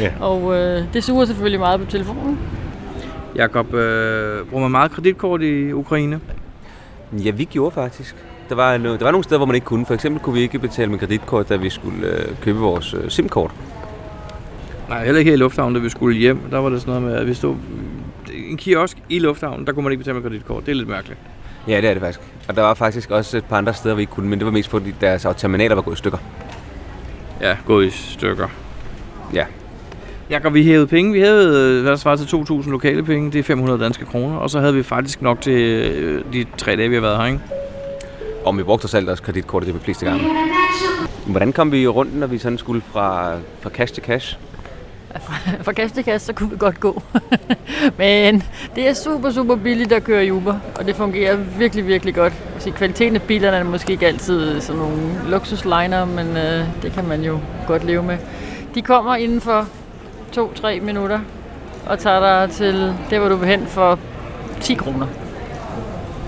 [0.00, 0.12] Ja.
[0.28, 2.38] og øh, det suger selvfølgelig meget på telefonen.
[3.36, 6.20] Jakob, øh, bruger man meget kreditkort i Ukraine?
[7.12, 8.16] Ja, vi gjorde faktisk.
[8.48, 9.86] Der var, no, der var nogle steder, hvor man ikke kunne.
[9.86, 13.10] For eksempel kunne vi ikke betale med kreditkort, da vi skulle øh, købe vores øh,
[13.10, 13.50] SIM-kort.
[14.88, 16.40] Nej, heller ikke her i lufthavnen, da vi skulle hjem.
[16.50, 17.56] Der var det sådan noget med, at vi stod
[18.50, 20.66] en kiosk i lufthavnen, der kunne man ikke betale med kreditkort.
[20.66, 21.18] Det er lidt mærkeligt.
[21.68, 22.20] Ja, det er det faktisk.
[22.48, 24.52] Og der var faktisk også et par andre steder, vi ikke kunne, men det var
[24.52, 26.18] mest fordi deres terminaler var gået i stykker.
[27.40, 28.48] Ja, gået i stykker.
[29.34, 29.44] Ja.
[30.30, 31.12] Jakob, vi hævede penge.
[31.12, 33.32] Vi hævede, øh, hvad der svarer til 2.000 lokale penge.
[33.32, 34.36] Det er 500 danske kroner.
[34.36, 37.26] Og så havde vi faktisk nok til øh, de tre dage, vi har været her,
[37.26, 37.40] ikke?
[38.44, 40.24] Og vi brugte os alt deres kreditkort det de fleste gange.
[41.26, 44.38] Hvordan kom vi rundt, når vi sådan skulle fra, fra cash til cash?
[45.62, 47.02] Fra kasse til kasse, så kunne vi godt gå.
[47.98, 48.42] Men
[48.74, 52.32] det er super, super billigt at køre i Uber, og det fungerer virkelig, virkelig godt.
[52.58, 57.08] Så kvaliteten af bilerne er måske ikke altid sådan nogle luksusliner, men øh, det kan
[57.08, 58.18] man jo godt leve med.
[58.74, 59.68] De kommer inden for
[60.36, 61.20] 2-3 minutter
[61.86, 63.98] og tager dig til det, hvor du vil hen for
[64.60, 65.06] 10 kroner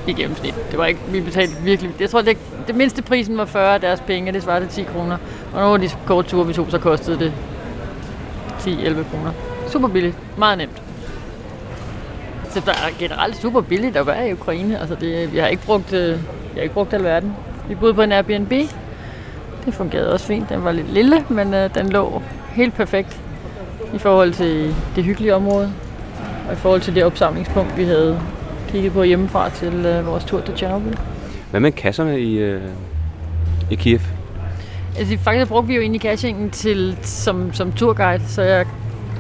[0.07, 0.55] i gennemsnit.
[0.71, 3.81] Det var ikke, vi betalte virkelig, jeg tror, det, det mindste prisen var 40 af
[3.81, 5.17] deres penge, det svarede til 10 kroner.
[5.55, 7.33] Og nogle af de korte ture, vi tog, så kostede det
[8.61, 9.33] 10-11 kroner.
[9.69, 10.17] Super billigt.
[10.38, 10.83] Meget nemt.
[12.51, 14.81] Så der er generelt super billigt at være i Ukraine.
[14.81, 16.19] Altså det, vi har ikke brugt, jeg
[16.55, 17.37] vi har ikke brugt alverden.
[17.69, 18.53] Vi boede på en Airbnb.
[19.65, 20.49] Det fungerede også fint.
[20.49, 23.21] Den var lidt lille, men øh, den lå helt perfekt
[23.94, 25.72] i forhold til det hyggelige område.
[26.48, 28.20] Og i forhold til det opsamlingspunkt, vi havde
[28.68, 30.96] kigget på hjemmefra til øh, vores tur til Tjernobyl.
[31.50, 32.61] Hvad med kasserne i, øh,
[33.70, 33.98] i Kiev?
[34.98, 38.66] Altså, faktisk brugte vi jo egentlig cachingen til, som, som turguide, så jeg,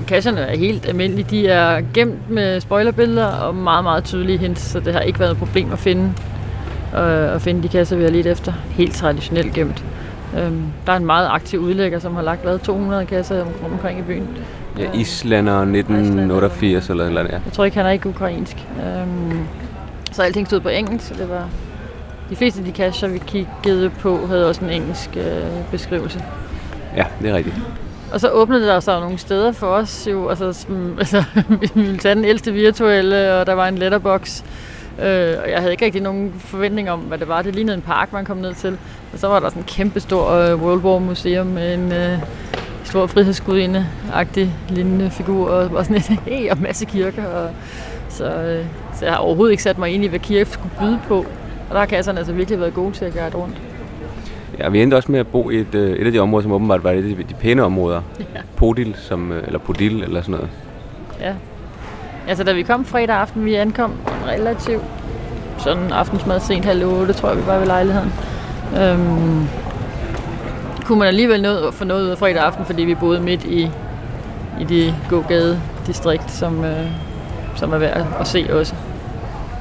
[0.06, 1.26] cacherne er helt almindelige.
[1.30, 5.30] De er gemt med spoilerbilleder og meget, meget tydelige hints, så det har ikke været
[5.30, 6.12] et problem at finde,
[6.94, 8.52] øh, at finde de kasser, vi har lidt efter.
[8.70, 9.84] Helt traditionelt gemt.
[10.38, 13.98] Øhm, der er en meget aktiv udlægger, som har lagt hvad, 200 kasser om- omkring
[13.98, 14.28] i byen.
[14.78, 17.38] Ja, Islander 1988 eller eller andet, ja.
[17.44, 18.56] Jeg tror ikke, han er ikke ukrainsk.
[18.86, 19.38] Øhm,
[20.12, 21.48] så alting stod på engelsk, så det var...
[22.30, 26.24] De fleste af de kasser, vi kiggede på, havde også en engelsk øh, beskrivelse.
[26.96, 27.56] Ja, det er rigtigt.
[28.12, 31.98] Og så åbnede der sig nogle steder for os, jo, altså, som, altså vi ville
[31.98, 34.42] tage den ældste virtuelle, og der var en letterbox.
[34.98, 37.42] Øh, og jeg havde ikke rigtig nogen forventning om, hvad det var.
[37.42, 38.78] Det lignede en park, man kom ned til.
[39.12, 42.18] Og så var der sådan en kæmpe stor øh, World War Museum med en øh,
[42.84, 47.26] stor frihedsgudinde-agtig lignende figur, og, og sådan et, hey, og masse kirker.
[47.26, 47.50] Og,
[48.08, 48.64] så, øh,
[48.98, 51.18] så jeg har overhovedet ikke sat mig ind i, hvad Kiev skulle byde på.
[51.68, 53.56] Og der har kasserne altså virkelig været gode til at gøre rundt.
[54.58, 56.52] Ja, vi endte også med at bo i et, øh, et af de områder, som
[56.52, 58.02] åbenbart var et af de, de pæne områder.
[58.18, 58.40] Ja.
[58.56, 60.48] Podil, som, øh, eller Podil, eller sådan noget.
[61.20, 61.32] Ja.
[62.28, 63.92] Altså, da vi kom fredag aften, vi ankom
[64.26, 64.82] relativt
[65.58, 68.12] sådan aftensmad sent halv otte, tror jeg, vi var ved lejligheden.
[68.80, 69.48] Øhm,
[70.84, 73.44] kunne man alligevel nå at få noget ud af fredag aften, fordi vi boede midt
[73.44, 73.70] i,
[74.60, 76.86] i det gågade distrikt, som, øh,
[77.56, 78.74] som er værd at se også.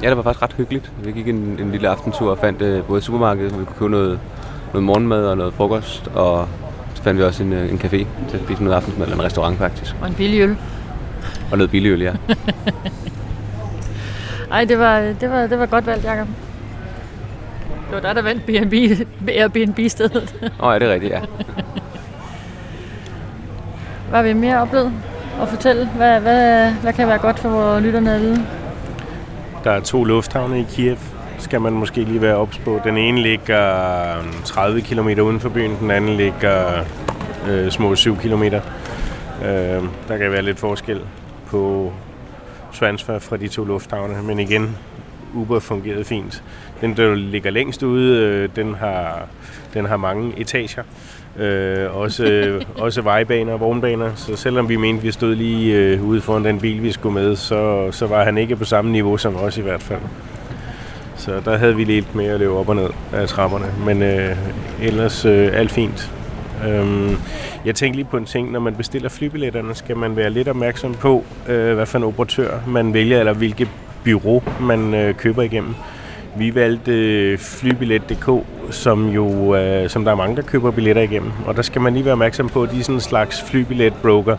[0.02, 0.92] Ja, det var faktisk ret hyggeligt.
[1.04, 3.90] Vi gik en, en lille aftentur og fandt øh, både supermarked, hvor vi kunne købe
[3.90, 4.20] noget,
[4.72, 6.48] noget morgenmad og noget frokost, og
[6.94, 9.24] så fandt vi også en, øh, en café til at spise noget aftensmad, eller en
[9.24, 9.96] restaurant faktisk.
[10.02, 10.56] Og en billig øl.
[11.50, 12.12] Og noget billig øl, ja.
[14.52, 16.28] Ej, det var, det var, det var godt valgt, Jacob.
[17.92, 18.74] Det var dig, der vandt B&B,
[19.28, 20.34] Airbnb-stedet.
[20.60, 21.20] Åh, oh, ja, det er rigtigt, ja.
[24.08, 24.92] Hvad har vi mere oplevet
[25.40, 25.88] og fortælle?
[25.96, 28.46] Hvad, hvad, hvad kan være godt for vores lytterne alle?
[29.64, 30.96] Der er to lufthavne i Kiev,
[31.38, 32.80] skal man måske lige være ops på.
[32.84, 36.84] Den ene ligger 30 km uden for byen, den anden ligger
[37.48, 38.42] øh, små 7 km.
[38.42, 38.52] Øh,
[40.08, 41.00] der kan være lidt forskel
[41.46, 41.92] på
[42.74, 44.76] transfer fra de to lufthavne, men igen,
[45.34, 46.42] Uber fungerede fint.
[46.82, 49.26] Den, der ligger længst ude, øh, den, har,
[49.74, 50.82] den har mange etager.
[51.38, 52.52] Øh, også,
[52.84, 56.60] også vejbaner og vognbaner, så selvom vi mente, vi stod lige øh, ude foran den
[56.60, 59.62] bil, vi skulle med, så, så var han ikke på samme niveau som os i
[59.62, 60.00] hvert fald.
[61.16, 64.36] Så der havde vi lidt med at løbe op og ned af trapperne, men øh,
[64.82, 66.12] ellers øh, alt fint.
[66.68, 67.16] Øhm,
[67.64, 70.94] jeg tænker lige på en ting, når man bestiller flybilletterne, skal man være lidt opmærksom
[70.94, 73.68] på, øh, hvad for en operatør man vælger, eller hvilket
[74.04, 75.74] bureau man øh, køber igennem.
[76.36, 81.30] Vi valgte flybillet.dk, som jo øh, som der er mange, der køber billetter igennem.
[81.46, 84.36] Og der skal man lige være opmærksom på, at de er sådan en slags flybilletbroker.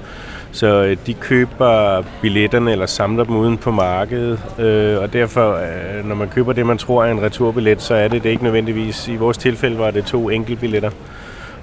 [0.51, 4.39] Så øh, de køber billetterne eller samler dem uden på markedet.
[4.59, 8.07] Øh, og derfor, øh, når man køber det, man tror er en returbillet, så er
[8.07, 9.07] det det ikke nødvendigvis.
[9.07, 10.89] I vores tilfælde var det to enkeltbilletter.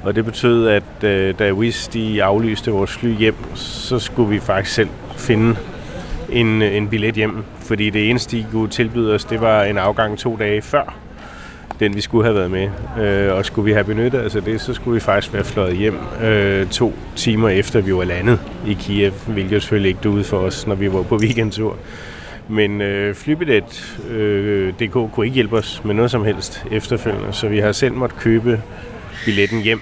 [0.03, 4.41] Og det betød, at øh, da WIS de aflyste vores fly hjem, så skulle vi
[4.41, 5.57] faktisk selv finde
[6.33, 7.45] en, øh, en billet hjem.
[7.71, 10.95] Fordi det eneste, de kunne tilbyde os, det var en afgang to dage før
[11.81, 12.69] den, vi skulle have været med.
[13.05, 15.99] Øh, og skulle vi have benyttet altså det, så skulle vi faktisk være fløjet hjem
[16.23, 20.67] øh, to timer efter, vi var landet i Kiev, hvilket selvfølgelig ikke ude for os,
[20.67, 21.77] når vi var på weekendtur.
[22.49, 27.49] Men øh, flybillet øh, DK kunne ikke hjælpe os med noget som helst efterfølgende, så
[27.49, 28.63] vi har selv måtte købe
[29.25, 29.81] billetten hjem.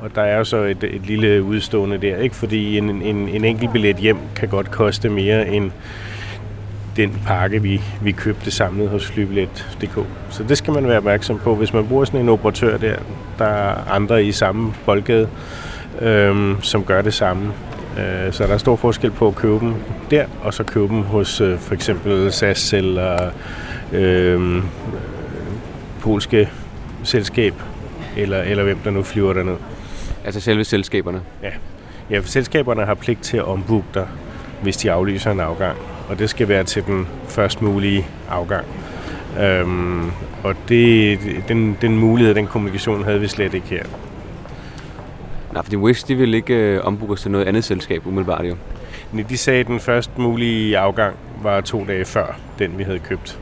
[0.00, 2.36] Og der er jo så et, et lille udstående der, ikke?
[2.36, 5.70] fordi en, en, en enkelt billet hjem kan godt koste mere end
[6.96, 10.06] den pakke, vi, vi købte samlet hos flybillet.dk.
[10.30, 11.54] Så det skal man være opmærksom på.
[11.54, 12.96] Hvis man bruger sådan en operatør der,
[13.38, 15.28] der er andre i samme boldgade,
[16.00, 17.52] øhm, som gør det samme.
[17.98, 19.74] Øh, så der er stor forskel på at købe dem
[20.10, 23.30] der, og så købe dem hos øh, for eksempel SAS eller
[23.92, 24.62] øh,
[26.00, 26.48] polske
[27.02, 27.54] selskab,
[28.16, 29.56] eller, eller hvem der nu flyver derned.
[30.24, 31.20] Altså selve selskaberne?
[31.42, 31.50] Ja.
[32.10, 34.06] Ja, for selskaberne har pligt til at ombooke dig,
[34.62, 35.78] hvis de aflyser en afgang.
[36.08, 38.66] Og det skal være til den først mulige afgang.
[39.40, 40.10] Øhm,
[40.44, 43.84] og det, den, den mulighed, den kommunikation havde vi slet ikke her.
[45.52, 48.56] Nej, fordi Wix, de ville ikke øh, ombooke os til noget andet selskab umiddelbart jo.
[49.12, 52.98] Nej, de sagde, at den først mulige afgang var to dage før den, vi havde
[52.98, 53.38] købt.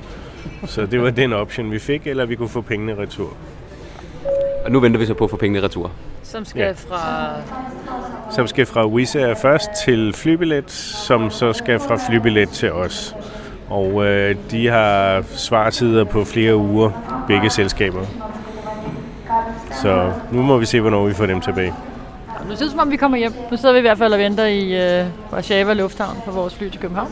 [0.66, 3.36] Så det var den option, vi fik, eller vi kunne få pengene retur.
[4.64, 5.90] Og nu venter vi så på at få pengene retur.
[6.32, 6.72] Som skal ja.
[6.72, 7.30] fra...
[8.30, 13.16] Som skal fra Wizz Air først til flybillet, som så skal fra flybillet til os.
[13.70, 16.90] Og øh, de har svartider på flere uger,
[17.26, 18.00] begge selskaber.
[19.82, 21.74] Så nu må vi se, hvornår vi får dem tilbage.
[22.48, 23.32] Nu synes som om vi kommer hjem.
[23.50, 26.68] Nu sidder vi i hvert fald og venter i øh, Warszawa Lufthavn på vores fly
[26.68, 27.10] til København.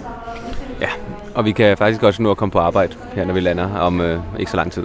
[0.81, 0.89] Ja,
[1.35, 4.01] og vi kan faktisk også nå at komme på arbejde her, når vi lander om
[4.01, 4.83] øh, ikke så lang tid.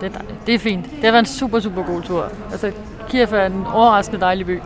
[0.00, 0.46] Det er dejligt.
[0.46, 0.84] Det er fint.
[0.84, 2.32] Det har været en super, super god tur.
[2.52, 2.72] Altså,
[3.10, 4.60] Kiev er en overraskende dejlig by.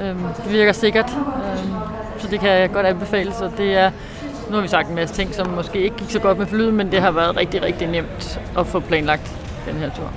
[0.00, 1.72] Øhm, det virker sikkert, øhm,
[2.18, 3.32] så det kan jeg godt anbefale.
[3.32, 3.90] Så det er,
[4.48, 6.74] nu har vi sagt en masse ting, som måske ikke gik så godt med flyet,
[6.74, 10.12] men det har været rigtig, rigtig nemt at få planlagt den her tur.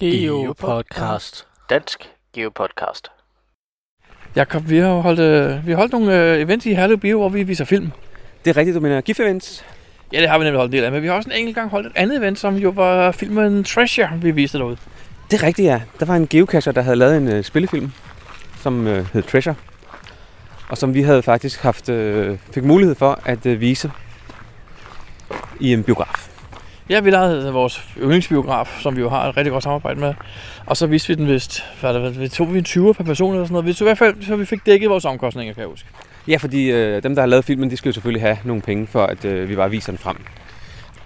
[0.00, 1.46] Geopodcast.
[1.70, 3.10] Dansk Geopodcast.
[4.36, 7.28] Jakob, vi har holdt, øh, vi har holdt nogle øh, events i Herlev Bio, hvor
[7.28, 7.92] vi viser film.
[8.44, 9.64] Det er rigtigt, du mener GIF Events?
[10.12, 11.54] Ja, det har vi nemlig holdt en del af, men vi har også en enkelt
[11.54, 14.76] gang holdt et andet event, som jo var filmen Treasure, vi viste derude.
[15.30, 15.80] Det er rigtigt, ja.
[16.00, 17.92] Der var en geocacher, der havde lavet en øh, spillefilm,
[18.62, 19.54] som øh, hed Treasure.
[20.68, 23.90] Og som vi havde faktisk haft, øh, fik mulighed for at øh, vise
[25.60, 26.28] i en biograf.
[26.88, 30.14] Ja, vi lavede vores yndlingsbiograf, som vi jo har et rigtig godt samarbejde med.
[30.66, 33.34] Og så viste vi den vist, hvad det, vi tog vi en 20 per person
[33.34, 33.66] eller sådan noget.
[33.66, 35.88] Vi tog i hvert fald, så vi fik dækket vores omkostninger, kan jeg huske.
[36.28, 38.86] Ja, fordi øh, dem, der har lavet filmen, de skal jo selvfølgelig have nogle penge
[38.86, 40.16] for, at øh, vi bare viser den frem.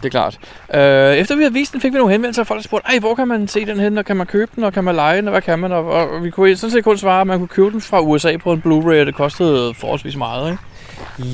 [0.02, 0.38] Det er klart.
[0.74, 3.14] Øh, efter vi havde vist den, fik vi nogle henvendelser, og folk spurgte, ej, hvor
[3.14, 5.28] kan man se den hen, og kan man købe den, og kan man lege den,
[5.28, 5.72] og hvad kan man?
[5.72, 8.36] Og, og vi kunne sådan set kun svare, at man kunne købe den fra USA
[8.36, 10.62] på en Blu-ray, og det kostede forholdsvis meget, ikke?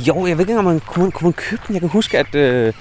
[0.08, 1.74] Jo, jeg ved ikke, om man kunne, kunne man købe den.
[1.74, 2.72] Jeg kan huske, at øh,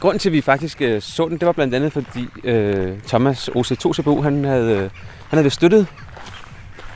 [0.00, 3.48] grunden til, at vi faktisk øh, så den, det var blandt andet, fordi øh, Thomas
[3.48, 4.90] OC2 CPU, han havde, øh,
[5.28, 5.86] han havde støttet,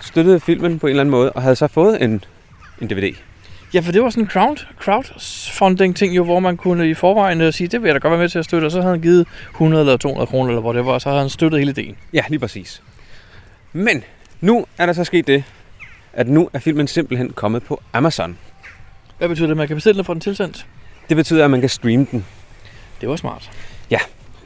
[0.01, 2.25] støttet filmen på en eller anden måde, og havde så fået en,
[2.81, 3.15] en DVD.
[3.75, 7.41] Ja, for det var sådan en crowd, crowdfunding ting jo, hvor man kunne i forvejen
[7.41, 8.93] øh, sige, det vil jeg da godt være med til at støtte, og så havde
[8.93, 11.61] han givet 100 eller 200 kroner, eller hvor det var, og så havde han støttet
[11.61, 11.97] hele ideen.
[12.13, 12.83] Ja, lige præcis.
[13.73, 14.05] Men
[14.41, 15.45] nu er der så sket det,
[16.13, 18.39] at nu er filmen simpelthen kommet på Amazon.
[19.19, 20.67] Hvad betyder det, man kan bestille den og få den tilsendt?
[21.09, 22.27] Det betyder, at man kan streame den.
[23.01, 23.51] Det var smart.
[23.91, 23.99] Ja.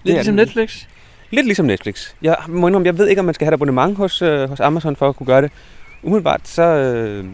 [0.03, 0.47] Lidt ligesom den.
[0.47, 0.85] Netflix.
[1.31, 2.11] Lidt ligesom Netflix.
[2.23, 4.61] Jeg må indrømme, jeg ved ikke, om man skal have et abonnement hos, øh, hos
[4.61, 5.51] Amazon for at kunne gøre det.
[6.05, 7.25] Umiddelbart, så øh,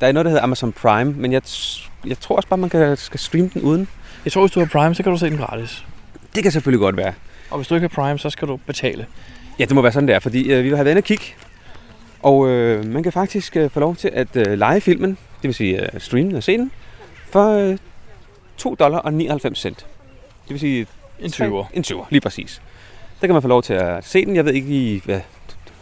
[0.00, 1.42] der er noget, der hedder Amazon Prime, men jeg,
[2.06, 3.88] jeg tror også bare, man kan, skal streame den uden.
[4.24, 5.84] Jeg tror, hvis du har Prime, så kan du se den gratis.
[6.34, 7.12] Det kan selvfølgelig godt være.
[7.50, 9.06] Og hvis du ikke har Prime, så skal du betale.
[9.58, 11.24] Ja, det må være sådan, der, fordi øh, vi har været inde og kigge,
[12.22, 15.54] og øh, man kan faktisk øh, få lov til at øh, lege filmen, det vil
[15.54, 16.70] sige øh, streame den og se den,
[17.30, 17.78] for øh,
[18.56, 19.78] 2 dollar og 99 cent.
[19.78, 20.86] Det vil sige
[21.20, 21.66] En 20'er.
[21.74, 22.62] En 20'er, lige præcis.
[23.20, 25.20] Der kan man få lov til at se den, jeg ved ikke i hvad,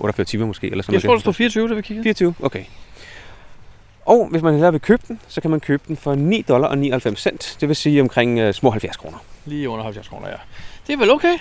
[0.00, 2.04] 48 timer måske, eller sådan Jeg tror, der stod 24, da vi kiggede.
[2.04, 2.64] 24, okay.
[4.04, 6.68] Og hvis man hellere vil købe den, så kan man købe den for 9 dollar
[6.68, 7.56] og 99 cent.
[7.60, 9.18] Det vil sige omkring øh, små 70 kroner.
[9.46, 10.34] Lige under 70 kroner, ja.
[10.86, 11.38] Det er vel okay?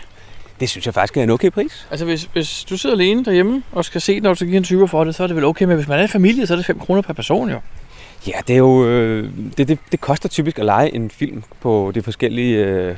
[0.59, 1.87] Det synes jeg faktisk er en okay pris.
[1.91, 4.57] Altså, hvis, hvis du sidder alene derhjemme og skal se den, og du skal give
[4.57, 5.65] en 20 for det, så er det vel okay.
[5.65, 7.59] Men hvis man er i familie, så er det 5 kroner per person, jo.
[8.27, 8.87] Ja, det er jo...
[8.87, 12.95] Øh, det, det, det koster typisk at lege en film på de forskellige øh,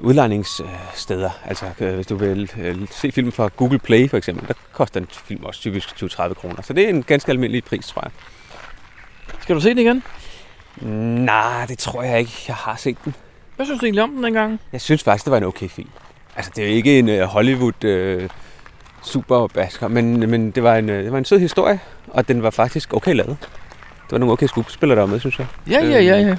[0.00, 1.30] udlejningssteder.
[1.44, 5.00] Altså, øh, hvis du vil øh, se film fra Google Play for eksempel, der koster
[5.00, 6.62] en film også typisk 20-30 kroner.
[6.62, 8.10] Så det er en ganske almindelig pris, tror jeg.
[9.40, 10.02] Skal du se den igen?
[11.24, 12.44] Nej, det tror jeg ikke.
[12.48, 13.14] Jeg har set den.
[13.56, 14.60] Hvad synes du egentlig om den dengang?
[14.72, 15.88] Jeg synes faktisk, det var en okay film.
[16.36, 18.28] Altså, det er jo ikke en uh, Hollywood uh,
[19.02, 22.94] superbasker, men, men det, var en, det var en sød historie, og den var faktisk
[22.94, 23.36] okay lavet.
[24.04, 25.46] Det var nogle okay skuespillere, der var med, synes jeg.
[25.70, 26.36] Ja, ja, ja, ja.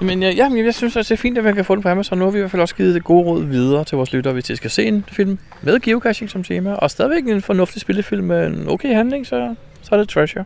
[0.00, 1.88] Men ja, ja, men jeg synes det er fint, at man kan få den på
[1.88, 2.18] Amazon.
[2.18, 4.34] Nu har vi i hvert fald også givet det gode råd videre til vores lyttere,
[4.34, 8.24] hvis de skal se en film med geocaching som tema, og stadigvæk en fornuftig spillefilm
[8.24, 10.44] med en okay handling, så, så er det treasure.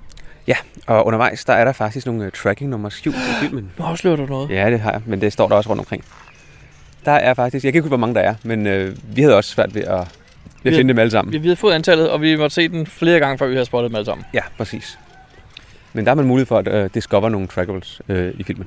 [0.89, 3.71] Og undervejs, der er der faktisk nogle uh, tracking nummer skjult i filmen.
[3.79, 4.51] Nu afslører du noget.
[4.51, 6.05] Ja, det har jeg, men det står der også rundt omkring.
[7.05, 9.37] Der er faktisk, jeg kan ikke huske, hvor mange der er, men uh, vi havde
[9.37, 10.09] også svært ved at, ved at
[10.63, 11.33] Vi finde dem alle sammen.
[11.33, 13.67] Vi, vi havde fået antallet, og vi måtte se den flere gange, før vi havde
[13.67, 14.25] spottet dem alle sammen.
[14.35, 14.99] Ja, præcis.
[15.93, 18.67] Men der er man mulighed for at uh, discover nogle trackables uh, i filmen.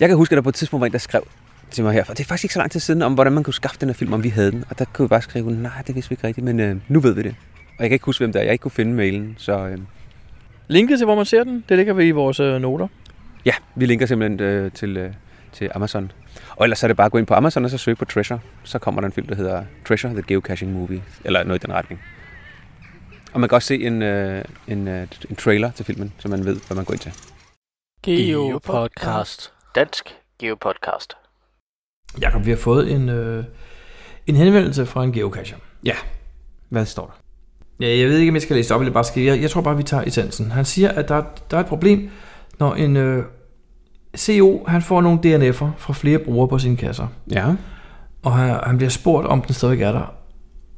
[0.00, 1.22] Jeg kan huske, at der på et tidspunkt var en, der skrev
[1.70, 3.44] til mig her, for det er faktisk ikke så lang tid siden, om hvordan man
[3.44, 4.64] kunne skaffe den her film, om vi havde den.
[4.70, 7.00] Og der kunne vi bare skrive, nej, det vidste vi ikke rigtigt, men uh, nu
[7.00, 7.34] ved vi det.
[7.58, 8.44] Og jeg kan ikke huske, hvem det er.
[8.44, 9.78] Jeg ikke kunne finde mailen, så uh,
[10.68, 12.88] Linket til, hvor man ser den, det ligger vi i vores øh, noter.
[13.44, 15.10] ja, vi linker simpelthen uh, til, uh,
[15.52, 16.12] til Amazon.
[16.56, 18.38] Og ellers er det bare at gå ind på Amazon og så søge på Treasure.
[18.64, 21.74] Så kommer der en film, der hedder Treasure, The Geocaching Movie, eller noget i den
[21.74, 22.00] retning.
[23.32, 24.94] Og man kan også se en, uh, en, uh,
[25.30, 27.12] en trailer til filmen, så man ved, hvad man går ind til.
[28.02, 29.55] Geopodcast.
[29.76, 31.16] Dansk Geopodcast.
[32.20, 33.44] Jakob, vi har fået en, øh,
[34.26, 35.56] en henvendelse fra en geocacher.
[36.68, 37.86] Hvad står der?
[37.86, 39.22] Ja, jeg ved ikke, om jeg skal læse det op, eller bare skal...
[39.22, 40.50] Jeg, jeg tror bare, vi tager essensen.
[40.50, 42.10] Han siger, at der, der er et problem,
[42.58, 43.24] når en øh,
[44.16, 47.06] CO han får nogle DNF'er fra flere brugere på sine kasser.
[47.30, 47.54] Ja.
[48.22, 50.14] Og han, han bliver spurgt, om den stadig er der.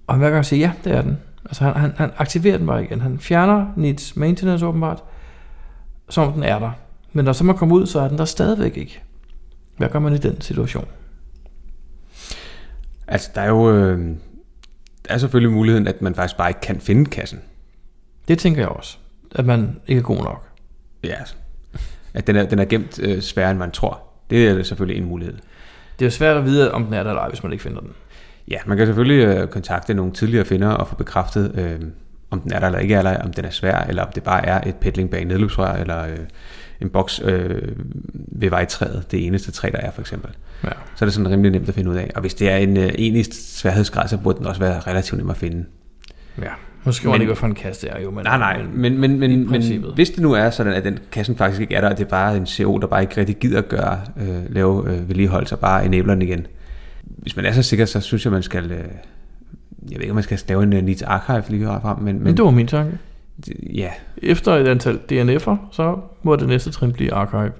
[0.06, 1.18] Og han hver gang siger, ja, det er den.
[1.44, 3.00] Altså han, han, han aktiverer den bare igen.
[3.00, 5.02] Han fjerner needs maintenance åbenbart,
[6.08, 6.70] som om den er der.
[7.12, 9.02] Men når så man kommer ud, så er den der stadigvæk ikke.
[9.76, 10.88] Hvad gør man i den situation?
[13.08, 14.16] Altså, der er jo øh,
[15.08, 17.40] der er selvfølgelig muligheden, at man faktisk bare ikke kan finde kassen.
[18.28, 18.98] Det tænker jeg også.
[19.34, 20.48] At man ikke er god nok.
[21.04, 21.34] Ja, altså.
[22.14, 24.02] At den er, den er gemt øh, sværere, end man tror.
[24.30, 25.34] Det er selvfølgelig en mulighed.
[25.98, 27.62] Det er jo svært at vide, om den er der eller ej, hvis man ikke
[27.62, 27.92] finder den.
[28.48, 31.88] Ja, man kan selvfølgelig øh, kontakte nogle tidligere finder og få bekræftet, øh,
[32.30, 34.22] om den er der eller ikke er der, om den er svær, eller om det
[34.22, 36.18] bare er et peddling bag nedløbsrør, eller øh,
[36.80, 37.62] en boks øh,
[38.14, 40.30] ved vejtræet, det eneste træ, der er for eksempel.
[40.64, 40.68] Ja.
[40.96, 42.10] Så er det sådan rimelig nemt at finde ud af.
[42.14, 45.30] Og hvis det er en øh, egentlig sværhedsgrad, så burde den også være relativt nem
[45.30, 45.64] at finde.
[46.42, 46.48] ja.
[46.84, 48.10] Man Men- ikke, hvad for en kasse det er jo.
[48.10, 51.36] Men, Nej, nej, men, men, men, men hvis det nu er sådan, at den kassen
[51.36, 53.58] faktisk ikke er der, og det er bare en CO, der bare ikke rigtig gider
[53.58, 56.46] at gøre, øh, lave øh, vedligeholdelse og bare enabler den igen.
[57.04, 58.64] Hvis man er så sikker, så synes jeg, man skal...
[58.72, 58.84] Øh, jeg
[59.96, 62.36] ved ikke, om man skal lave en uh, Needs Archive lige frem, men, Men men
[62.36, 62.98] det var min tanke.
[63.74, 63.90] Ja,
[64.22, 67.52] Efter et antal DNF'er, så må det næste trin blive archive.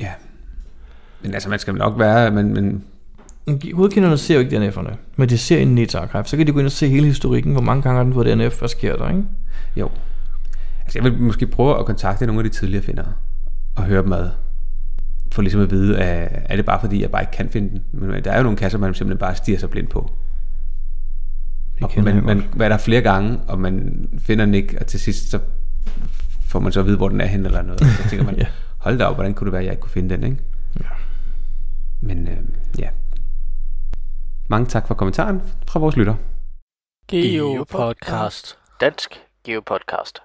[0.00, 0.12] ja.
[1.22, 2.30] Men altså, man skal nok være...
[2.30, 2.84] Men, men,
[3.74, 6.24] Hovedkenderne ser jo ikke DNF'erne, men de ser en Needs Archive.
[6.24, 8.26] Så kan de gå ind og se hele historikken, hvor mange gange har den fået
[8.26, 9.22] DNF, hvad sker der, ikke?
[9.76, 9.90] jo.
[10.84, 13.12] Altså, jeg vil måske prøve at kontakte nogle af de tidligere findere
[13.76, 14.30] og høre dem ad.
[15.32, 17.82] For ligesom at vide, er det bare fordi, jeg bare ikke kan finde den?
[17.92, 20.10] Men der er jo nogle kasser, man simpelthen bare stiger sig blind på.
[21.74, 24.86] Det Og kender man, hvad er der flere gange, og man finder den ikke, og
[24.86, 25.40] til sidst så
[26.48, 27.80] får man så at vide, hvor den er henne eller noget.
[27.80, 28.46] Så tænker man, Ja.
[28.78, 30.36] hold da op, hvordan kunne det være, at jeg ikke kunne finde den, ikke?
[30.80, 30.84] Ja.
[32.00, 32.36] Men øh,
[32.78, 32.88] ja.
[34.48, 36.14] Mange tak for kommentaren fra vores lytter.
[37.08, 38.58] Geopodcast.
[38.80, 40.18] Dansk Geopodcast.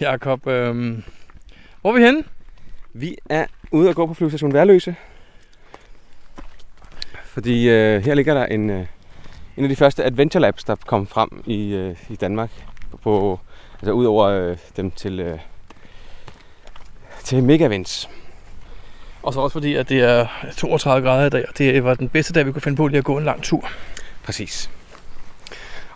[0.00, 1.02] Jakob, øhm,
[1.80, 2.24] hvor er vi henne?
[2.92, 4.94] Vi er ude og gå på flyvestation Værløse.
[7.24, 8.86] Fordi øh, her ligger der en, øh,
[9.56, 12.50] en af de første Adventure Labs, der kom frem i, øh, i Danmark.
[13.02, 13.40] På,
[13.74, 15.38] altså ud over øh, dem til, øh,
[17.24, 18.08] til Megavents.
[19.22, 20.26] Og så også fordi, at det er
[20.56, 22.98] 32 grader i dag, og det var den bedste dag, vi kunne finde på lige
[22.98, 23.68] at gå en lang tur.
[24.22, 24.70] Præcis.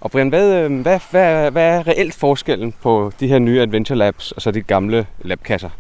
[0.01, 3.99] Og Brian, hvad, øh, hvad, hvad, hvad er reelt forskellen på de her nye Adventure
[3.99, 5.71] Labs og så de gamle labkasser?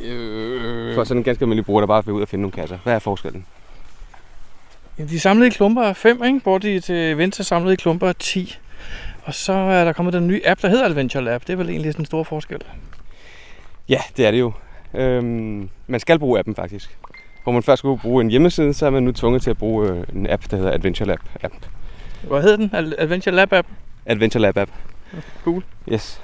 [0.00, 2.78] Øh, For sådan en ganske almindelig bruger, der bare vil ud og finde nogle kasser.
[2.82, 3.46] Hvad er forskellen?
[4.98, 6.40] De er samlet i klumper af 5, ikke?
[6.42, 8.56] hvor de til venstre samlet i klumper af 10.
[9.24, 11.40] Og så er der kommet den nye app, der hedder Adventure Lab.
[11.46, 12.58] Det er vel egentlig den store forskel.
[13.88, 14.52] Ja, det er det jo.
[14.94, 16.98] Øhm, man skal bruge appen faktisk.
[17.42, 19.88] Hvor man først skulle bruge en hjemmeside, så er man nu tvunget til at bruge
[19.88, 21.54] øh, en app, der hedder Adventure Lab app.
[22.28, 22.70] Hvad hedder den?
[22.72, 23.68] Ad- Adventure Lab app?
[24.06, 24.70] Adventure Lab app.
[25.44, 25.62] Cool.
[25.92, 26.20] Yes.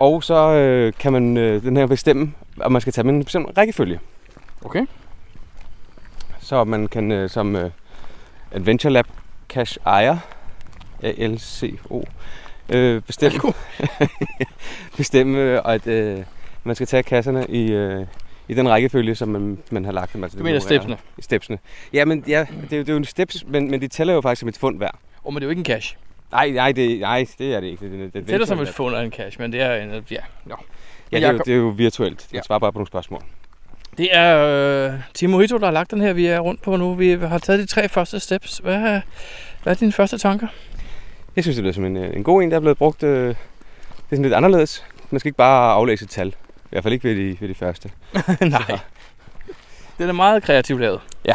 [0.00, 3.24] Og så øh, kan man øh, den her bestemme, om man skal tage med en
[3.24, 4.00] bestemt rækkefølge.
[4.64, 4.86] Okay.
[6.42, 7.70] Så man kan øh, som øh,
[8.52, 9.06] Adventure Lab
[9.48, 10.16] Cash ejer,
[11.02, 12.02] A-L-C-O,
[12.68, 13.38] øh, bestemme,
[14.96, 16.24] bestemme øh, at øh,
[16.64, 18.06] man skal tage kasserne i, øh,
[18.48, 20.22] i den rækkefølge, som man, man har lagt dem.
[20.24, 20.96] Altså, Du mener stepsene?
[21.18, 21.58] I stepsene.
[21.92, 24.14] Ja, men ja, det, er, jo- det er jo en steps, men, men de tæller
[24.14, 24.90] jo faktisk som et fund hver.
[25.24, 25.96] Oh, men det er jo ikke en cash.
[26.32, 27.90] Nej, nej, det, nej, det er det ikke.
[27.90, 30.04] Det, det, Det tæller som et fund af en cash, men det er en...
[30.10, 30.54] Ja, no.
[31.12, 32.26] Ja, det er, jo, det er jo virtuelt.
[32.32, 32.42] Jeg Ja.
[32.42, 33.22] svarer bare på nogle spørgsmål.
[33.98, 34.38] Det er
[34.92, 36.94] øh, Timo Hito, der har lagt den her, vi er rundt på nu.
[36.94, 38.58] Vi har taget de tre første steps.
[38.58, 39.00] Hvad er,
[39.62, 40.46] hvad er dine første tanker?
[41.36, 43.02] Jeg synes, det lyder som en, øh, en god en, der er blevet brugt.
[43.02, 43.36] Øh, det er
[44.10, 44.84] sådan lidt anderledes.
[45.10, 46.28] Man skal ikke bare aflæse et tal.
[46.28, 46.32] I
[46.70, 47.90] hvert fald ikke ved de, ved de første.
[48.40, 48.78] Nej.
[49.98, 51.00] Det er meget kreativt lavet.
[51.24, 51.34] Ja.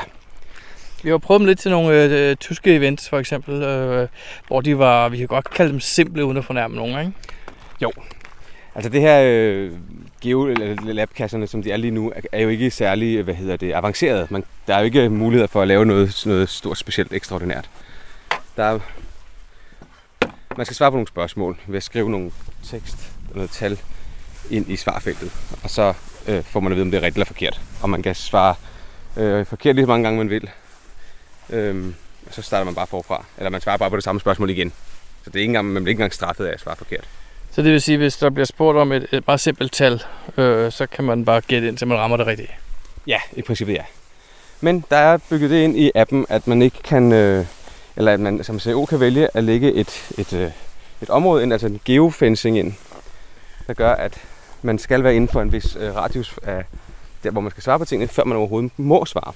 [1.03, 4.07] Vi har prøvet dem lidt til nogle øh, tyske events, for eksempel, øh,
[4.47, 7.13] hvor de var, vi kan godt kalde dem simple, uden at fornærme nogen, ikke?
[8.77, 9.71] Altså det her øh,
[10.21, 14.31] geolabkasserne, som de er lige nu, er, er jo ikke særlig, hvad hedder det, avanceret.
[14.31, 17.69] Man, der er jo ikke muligheder for at lave noget, noget stort, specielt, ekstraordinært.
[18.57, 18.79] Der er,
[20.57, 22.31] man skal svare på nogle spørgsmål ved at skrive nogle
[22.63, 22.97] tekst
[23.29, 23.79] og noget tal
[24.49, 25.31] ind i svarfeltet.
[25.63, 25.93] Og så
[26.27, 27.61] øh, får man at vide, om det er rigtigt eller forkert.
[27.81, 28.55] Og man kan svare
[29.17, 30.49] øh, forkert lige så mange gange, man vil.
[31.49, 31.95] Øhm,
[32.27, 33.25] og så starter man bare forfra.
[33.37, 34.73] Eller man svarer bare på det samme spørgsmål igen.
[35.23, 37.07] Så det er ikke engang, man bliver ikke engang straffet af at svare forkert.
[37.57, 40.03] Så det vil sige, hvis der bliver spurgt om et, et meget simpelt tal,
[40.37, 42.49] øh, så kan man bare gætte ind, til man rammer det rigtige.
[43.07, 43.83] Ja, i princippet ja.
[44.61, 47.45] Men der er bygget det ind i appen, at man ikke kan, øh,
[47.95, 50.51] eller at man som CO kan vælge at lægge et, et, øh,
[51.01, 52.73] et område ind, altså en geofencing ind,
[53.67, 54.17] der gør, at
[54.61, 56.63] man skal være inden for en vis øh, radius af
[57.23, 59.33] der, hvor man skal svare på tingene, før man overhovedet må svare.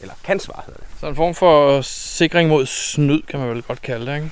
[0.00, 0.88] Eller kan svare, hedder det.
[1.00, 4.30] Så en form for sikring mod snyd, kan man vel godt kalde det, ikke?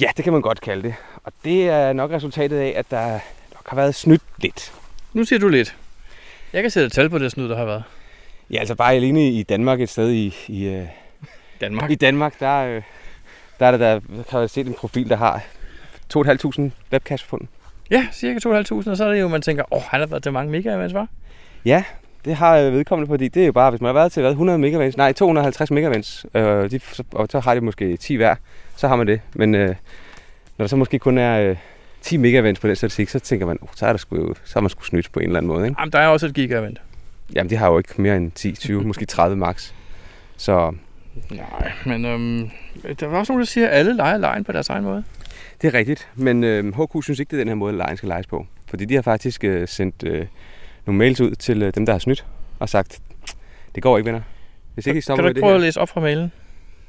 [0.00, 0.94] Ja, det kan man godt kalde det.
[1.24, 3.12] Og det er nok resultatet af, at der
[3.54, 4.72] nok har været snydt lidt.
[5.12, 5.76] Nu siger du lidt.
[6.52, 7.82] Jeg kan sætte et tal på det snyd, der har været.
[8.50, 10.86] Ja, altså bare alene i Danmark, et sted i, i, øh,
[11.60, 11.90] Danmark.
[11.90, 12.82] I Danmark, der, øh,
[13.60, 15.42] der er der, der kan jeg set en profil, der har
[16.16, 17.40] 2.500 webcastfund.
[17.90, 20.22] Ja, cirka 2.500, og så er det jo, man tænker, åh, oh, han har været
[20.22, 21.08] til mange mega events, var?
[21.64, 21.84] Ja,
[22.24, 24.58] det har vedkommende, fordi det er jo bare, hvis man har været til hvad, 100
[24.58, 26.80] megavents, nej 250 megavents, øh, de,
[27.12, 28.34] og så har de måske 10 hver,
[28.76, 29.20] så har man det.
[29.34, 29.74] Men øh, når
[30.64, 31.56] der så måske kun er øh,
[32.02, 34.60] 10 megavents på den statistik, så tænker man, oh, så er der sgu, så har
[34.60, 35.66] man sgu snydt på en eller anden måde.
[35.66, 35.80] Ikke?
[35.80, 36.80] Jamen, der er også et giga-event.
[37.34, 39.72] Jamen, de har jo ikke mere end 10, 20, måske 30 max.
[40.36, 40.72] Så
[41.30, 42.50] Nej, men øhm,
[43.00, 45.04] der var også nogen, der siger, at alle leger lejen på deres egen måde.
[45.62, 46.08] det er rigtigt.
[46.14, 48.46] Men øh, HQ synes ikke, det er den her måde, lejen skal lejes på.
[48.66, 50.26] Fordi de har faktisk øh, sendt øh,
[50.90, 52.26] nogle mails ud til øh, dem, der har snydt,
[52.58, 53.00] og sagt,
[53.74, 54.20] det går ikke, venner.
[54.74, 55.54] Hvis ikke I stopper Kan du ikke prøve her...
[55.54, 56.32] at læse op fra mailen?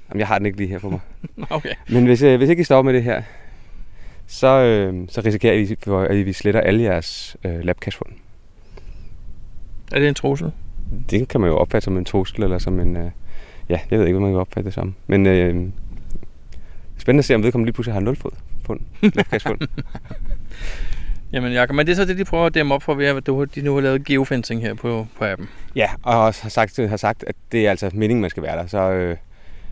[0.10, 1.00] Jamen, jeg har den ikke lige her på mig.
[1.50, 1.74] Okay.
[1.90, 3.22] Men hvis, øh, hvis ikke I stopper med det her,
[4.28, 8.12] så, øh, så risikerer I, for, at vi sletter alle jeres øh, labcashfund.
[9.92, 10.52] Er det en trussel?
[11.10, 12.98] Det kan man jo opfatte som en trussel, eller som en...
[12.98, 13.12] Øh,
[13.70, 14.96] ja, jeg ved ikke, hvad man kan opfatte det som.
[15.08, 15.68] Men øh,
[16.98, 18.32] spændende at se, om vedkommende lige pludselig har nul fod.
[18.66, 18.80] Fund,
[19.16, 19.60] labcashfund.
[21.34, 23.56] Jamen, Jacob, men det er så det, de prøver at dæmme op for, ved at
[23.56, 25.50] de nu har lavet geofencing her på, på appen.
[25.76, 28.58] ja, og også har sagt, har sagt, at det er altså meningen, man skal være
[28.58, 28.68] der.
[28.68, 29.18] Så øh,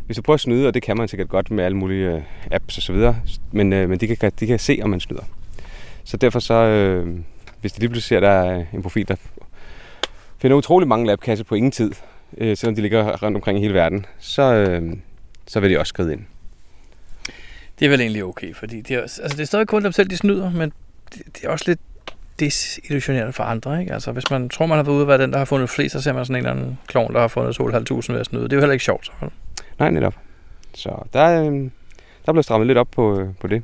[0.06, 2.22] hvis du prøver at snyde, og det kan man sikkert godt med alle mulige øh,
[2.52, 3.16] apps og så videre,
[3.52, 5.24] men, øh, men de, kan, de kan se, om man snyder.
[6.04, 7.18] Så derfor så, øh,
[7.62, 9.16] hvis de lige pludselig ser, at der er en profil, der
[10.38, 11.92] finder utrolig mange labkasser på ingen tid,
[12.38, 14.94] øh, selvom de ligger rundt omkring i hele verden, så, øh,
[15.48, 16.22] så vil de også skride ind.
[17.80, 19.92] Det er vel egentlig okay, fordi det er, også- altså, det er stadig kun dem
[19.92, 20.74] selv, de snyder, men
[21.14, 21.80] det, det er også lidt
[22.40, 23.80] desillusionerende for andre.
[23.80, 23.94] Ikke?
[23.94, 25.94] Altså, hvis man tror, man har været ude at være den, der har fundet flest,
[25.94, 28.44] så ser man sådan en eller anden klovn, der har fundet 2.500 ved at snyde.
[28.44, 29.06] Det er jo heller ikke sjovt.
[29.06, 29.12] Så.
[29.80, 30.16] Nej, netop.
[30.74, 31.70] Så der, øh,
[32.26, 33.64] der blev strammet lidt op på, øh, på det.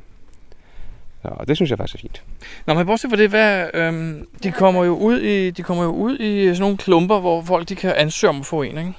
[1.22, 2.22] Og det synes jeg faktisk er fint.
[2.66, 5.90] Nå, men bortset fra det, hvad, øhm, de, kommer jo ud i, de kommer jo
[5.90, 8.92] ud i sådan nogle klumper, hvor folk de kan ansøge om at få en, ikke?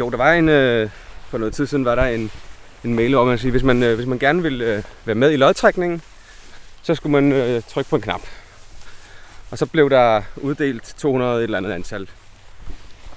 [0.00, 0.90] Jo, der var en, øh,
[1.28, 2.30] for noget tid siden var der en,
[2.84, 5.32] en mail om at sige, hvis man, øh, hvis man gerne vil øh, være med
[5.32, 6.02] i lodtrækningen,
[6.84, 8.20] så skulle man øh, trykke på en knap.
[9.50, 12.08] Og så blev der uddelt 200 et eller andet antal.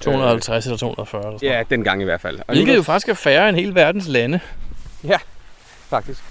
[0.00, 2.38] 250 eller 240 eller sådan Ja, dengang i hvert fald.
[2.38, 4.40] Og Hvilket nu, jo faktisk er færre end hele verdens lande.
[5.88, 6.22] faktisk.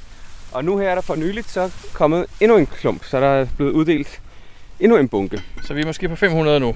[0.51, 3.47] Og nu her er der for nyligt så kommet endnu en klump, så der er
[3.57, 4.21] blevet uddelt
[4.79, 5.41] endnu en bunke.
[5.63, 6.75] Så vi er måske på 500 nu.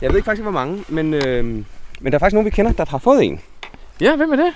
[0.00, 1.64] Jeg ved ikke faktisk, hvor mange, men, øh, men
[2.04, 3.40] der er faktisk nogen, vi kender, der har fået en.
[4.00, 4.54] Ja, hvem er det?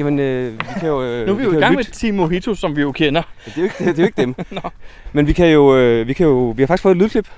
[0.00, 1.02] Jamen, øh, vi kan jo...
[1.02, 1.88] Øh, Nu er vi jo kan i gang lytte.
[1.90, 3.22] med Team Mojito, som vi jo kender.
[3.44, 4.34] Det er jo ikke, det er jo ikke dem.
[5.12, 7.28] Men vi kan jo, øh, vi kan jo, vi har faktisk fået et lydklip.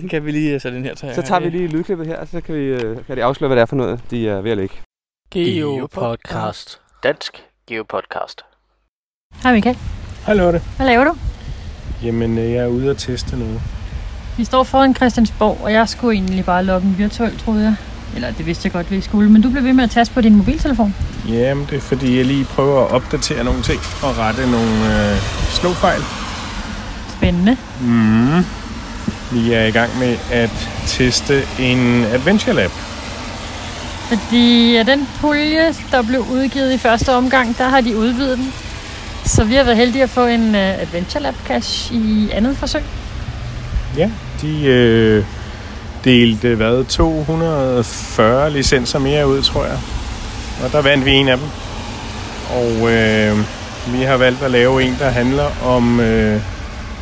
[0.00, 1.14] Den kan vi lige sætte ind her til.
[1.14, 3.56] Så tager vi lige lydklippet her, og så kan, vi, øh, kan de afsløre, hvad
[3.56, 4.74] det er for noget, de er ved at lægge.
[5.30, 6.80] Geopodcast.
[7.02, 8.42] Dansk Geopodcast.
[9.42, 9.76] Hej Michael.
[10.26, 10.60] Hej Lotte.
[10.76, 11.14] Hvad laver du?
[12.02, 13.60] Jamen, øh, jeg er ude at teste noget.
[14.36, 17.74] Vi står foran Christiansborg, og jeg skulle egentlig bare logge virtuelt, troede jeg.
[18.14, 19.30] Eller det vidste jeg godt, vi skulle.
[19.30, 20.94] Men du blev ved med at taste på din mobiltelefon.
[21.28, 25.16] Jamen, det er fordi, jeg lige prøver at opdatere nogle ting og rette nogle øh,
[25.50, 26.02] slåfejl.
[27.16, 27.56] Spændende.
[27.80, 28.44] Mm.
[29.32, 32.70] Vi er i gang med at teste en Adventure Lab.
[34.08, 38.52] Fordi af den pulje, der blev udgivet i første omgang, der har de udvidet den.
[39.24, 42.82] Så vi har været heldige at få en uh, Adventure Lab Cache i andet forsøg.
[43.96, 44.10] Ja,
[44.42, 45.24] de øh,
[46.06, 49.78] delte hvad, 240 licenser mere ud, tror jeg.
[50.64, 51.46] Og der vandt vi en af dem.
[52.50, 53.38] Og øh,
[53.92, 56.40] vi har valgt at lave en, der handler om øh,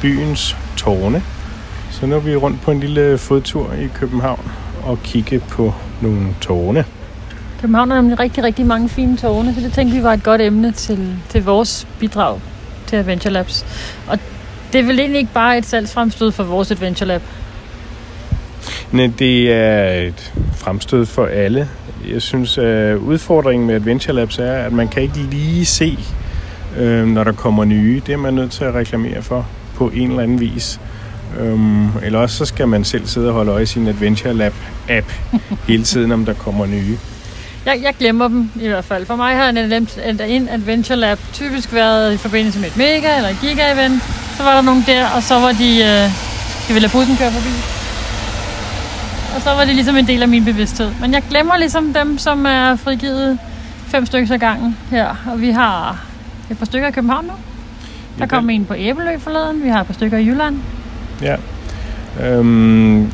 [0.03, 1.23] byens tårne.
[1.91, 4.51] Så nu er vi rundt på en lille fodtur i København
[4.85, 6.85] og kigge på nogle tårne.
[7.61, 10.41] København har nemlig rigtig, rigtig mange fine tårne, så det tænkte vi var et godt
[10.41, 12.41] emne til, til vores bidrag
[12.87, 13.67] til Adventure Labs.
[14.09, 14.19] Og
[14.73, 17.23] det er vel egentlig ikke bare et salgsfremstød for vores Adventure Lab.
[18.95, 21.69] Men det er et fremstød for alle.
[22.13, 25.99] Jeg synes, at udfordringen med Adventure Labs er, at man kan ikke lige se,
[26.77, 28.03] øh, når der kommer nye.
[28.07, 30.81] Det er man nødt til at reklamere for på en eller anden vis.
[31.41, 34.55] Um, eller også så skal man selv sidde og holde øje i sin Adventure Lab
[34.89, 35.07] app
[35.69, 36.99] hele tiden, om der kommer nye.
[37.67, 39.07] Jeg, jeg glemmer dem i hvert fald.
[39.07, 43.17] For mig har en, en- en Adventure Lab typisk været i forbindelse med et mega
[43.17, 44.03] eller et giga-event.
[44.37, 45.71] Så var der nogen der, og så var de...
[45.71, 46.11] Øh,
[46.69, 47.84] jeg ville lade bussen køre forbi.
[49.35, 50.91] Og så var det ligesom en del af min bevidsthed.
[51.01, 53.39] Men jeg glemmer ligesom dem, som er frigivet
[53.87, 55.31] fem stykker ad gangen her.
[55.33, 56.05] Og vi har
[56.51, 57.33] et par stykker i København nu.
[58.19, 59.63] Der kom en på Æbelø forleden.
[59.63, 60.57] Vi har et par stykker i Jylland.
[61.23, 61.37] Ja.
[62.23, 63.13] Øhm,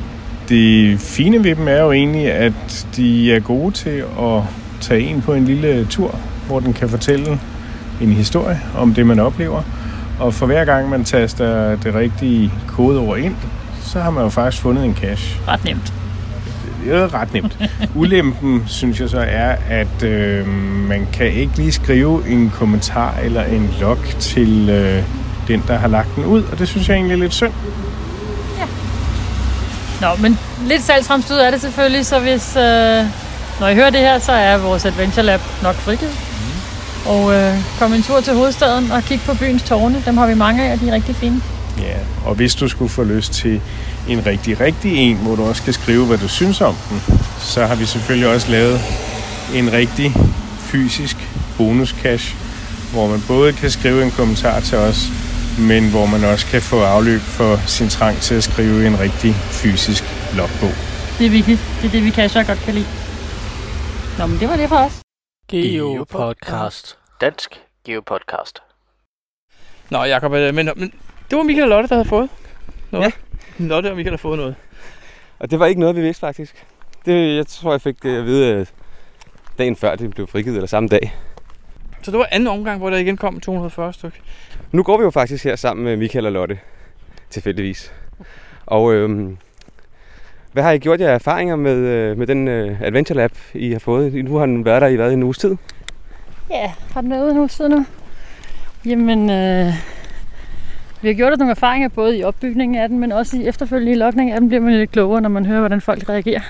[0.48, 4.42] det fine ved dem er jo egentlig, at de er gode til at
[4.80, 7.40] tage en på en lille tur, hvor den kan fortælle
[8.00, 9.62] en historie om det, man oplever.
[10.18, 13.36] Og for hver gang man taster det rigtige kodeord ind,
[13.82, 15.40] så har man jo faktisk fundet en cache.
[15.48, 15.99] Ret nemt.
[16.84, 17.58] Det er ret nemt.
[17.94, 20.48] Ulempen, synes jeg så, er, at øh,
[20.88, 25.02] man kan ikke lige skrive en kommentar eller en log til øh,
[25.48, 27.52] den, der har lagt den ud, og det synes jeg egentlig er lidt synd.
[30.00, 33.04] Nå, men lidt salgsfremstød er det selvfølgelig, så hvis, øh,
[33.60, 36.18] når I hører det her, så er vores Adventure Lab nok frigivet.
[37.06, 40.02] Og øh, kom en tur til hovedstaden og kig på byens tårne.
[40.06, 41.42] Dem har vi mange af, og de er rigtig fine.
[41.78, 43.60] Ja, og hvis du skulle få lyst til
[44.08, 47.00] en rigtig, rigtig en, hvor du også kan skrive, hvad du synes om den,
[47.40, 48.80] så har vi selvfølgelig også lavet
[49.54, 50.12] en rigtig
[50.58, 51.16] fysisk
[51.56, 52.36] bonuscache,
[52.92, 55.08] hvor man både kan skrive en kommentar til os,
[55.58, 59.34] men hvor man også kan få afløb for sin trang til at skrive en rigtig
[59.34, 60.04] fysisk
[60.36, 60.74] logbog.
[61.18, 61.60] Det er vigtigt.
[61.82, 62.86] Det er det, vi casher godt kan lide.
[64.18, 65.00] Nå, men det var det for os.
[65.48, 66.98] Geopodcast.
[67.20, 68.62] Dansk Geopodcast.
[69.90, 70.92] Nå, Jacob, øh, men, men
[71.30, 72.28] det var Michael og Lotte, der havde fået
[72.90, 73.04] noget.
[73.04, 73.10] Ja.
[73.70, 74.54] Lotte og Michael har fået noget.
[75.38, 76.66] Og det var ikke noget, vi vidste faktisk.
[77.06, 78.66] Det, jeg tror, jeg fik det at vide øh,
[79.58, 81.14] dagen før det blev frigivet, eller samme dag.
[82.02, 84.18] Så det var anden omgang, hvor der igen kom 240 stykker.
[84.72, 86.58] Nu går vi jo faktisk her sammen med Michael og Lotte,
[87.30, 87.92] tilfældigvis.
[88.66, 89.36] Og øhm,
[90.52, 93.78] hvad har I gjort jer erfaringer med, øh, med den øh, Adventure Lab, I har
[93.78, 94.24] fået?
[94.24, 95.56] Nu har den været der i hvad, en uges tid?
[96.50, 97.86] Ja, har den været ude nu siden nu?
[98.86, 99.74] Jamen, øh,
[101.02, 103.94] vi har gjort os nogle erfaringer både i opbygningen af den, men også i efterfølgende
[103.94, 106.40] lokning af den, bliver man lidt klogere, når man hører, hvordan folk reagerer.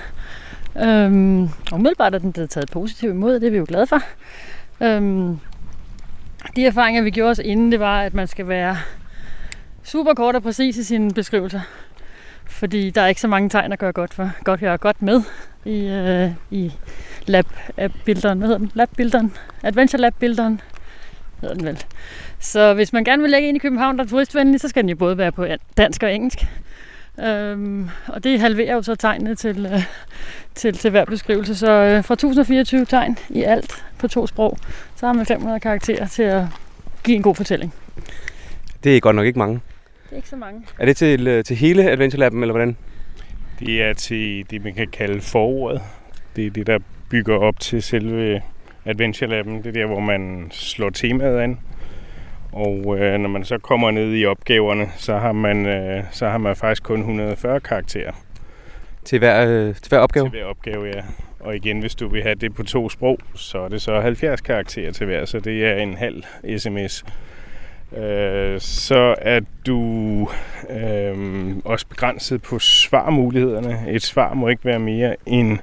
[0.76, 4.02] Øhm, umiddelbart er den blevet taget positivt imod, det er vi jo glade for.
[4.80, 5.38] Øhm,
[6.56, 8.76] de erfaringer, vi gjorde os inden, det var, at man skal være
[9.82, 11.60] super kort og præcis i sine beskrivelser.
[12.44, 14.30] Fordi der er ikke så mange tegn at gøre godt for.
[14.44, 15.22] Godt gøre godt med
[15.64, 16.72] i, øh, i
[17.26, 18.38] lab-bilderen.
[18.38, 18.70] Hvad hedder den?
[18.74, 19.32] Lab-bilderen?
[19.62, 20.60] Adventure Lab-bilderen
[21.40, 21.84] hedder den vel.
[22.40, 24.90] Så hvis man gerne vil lægge ind i København, der er turistvenlig, så skal den
[24.90, 26.46] jo både være på dansk og engelsk.
[27.20, 29.82] Øhm, og det halverer jo så tegnene til, øh,
[30.54, 31.54] til, til hver beskrivelse.
[31.54, 34.58] Så øh, fra 1024 tegn i alt på to sprog,
[34.96, 36.44] så har man 500 karakterer til at
[37.04, 37.74] give en god fortælling.
[38.84, 39.54] Det er godt nok ikke mange.
[40.04, 40.66] Det er ikke så mange.
[40.78, 42.76] Er det til, øh, til hele Adventure Lab'en, eller hvordan?
[43.58, 45.82] Det er til det, man kan kalde forordet.
[46.36, 46.78] Det er det, der
[47.10, 48.42] bygger op til selve
[48.84, 49.50] Adventure Lab'en.
[49.50, 51.58] Det er der, hvor man slår temaet an.
[52.52, 56.38] Og øh, når man så kommer ned i opgaverne, så har man, øh, så har
[56.38, 58.12] man faktisk kun 140 karakterer.
[59.04, 60.24] Til hver, øh, til hver opgave?
[60.24, 61.02] Til hver opgave, ja.
[61.40, 64.40] Og igen, hvis du vil have det på to sprog, så er det så 70
[64.40, 66.22] karakterer til hver, så det er en halv
[66.58, 67.04] sms.
[67.96, 70.28] Øh, så er du
[70.70, 73.84] øh, også begrænset på svarmulighederne.
[73.88, 75.58] Et svar må ikke være mere end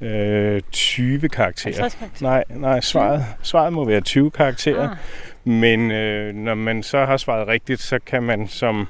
[0.00, 1.80] øh, 20 karakterer.
[1.80, 2.30] 50 karakterer.
[2.30, 4.90] Nej, nej svaret, svaret må være 20 karakterer.
[4.90, 4.96] Ah.
[5.44, 8.88] Men øh, når man så har svaret rigtigt, så kan man som,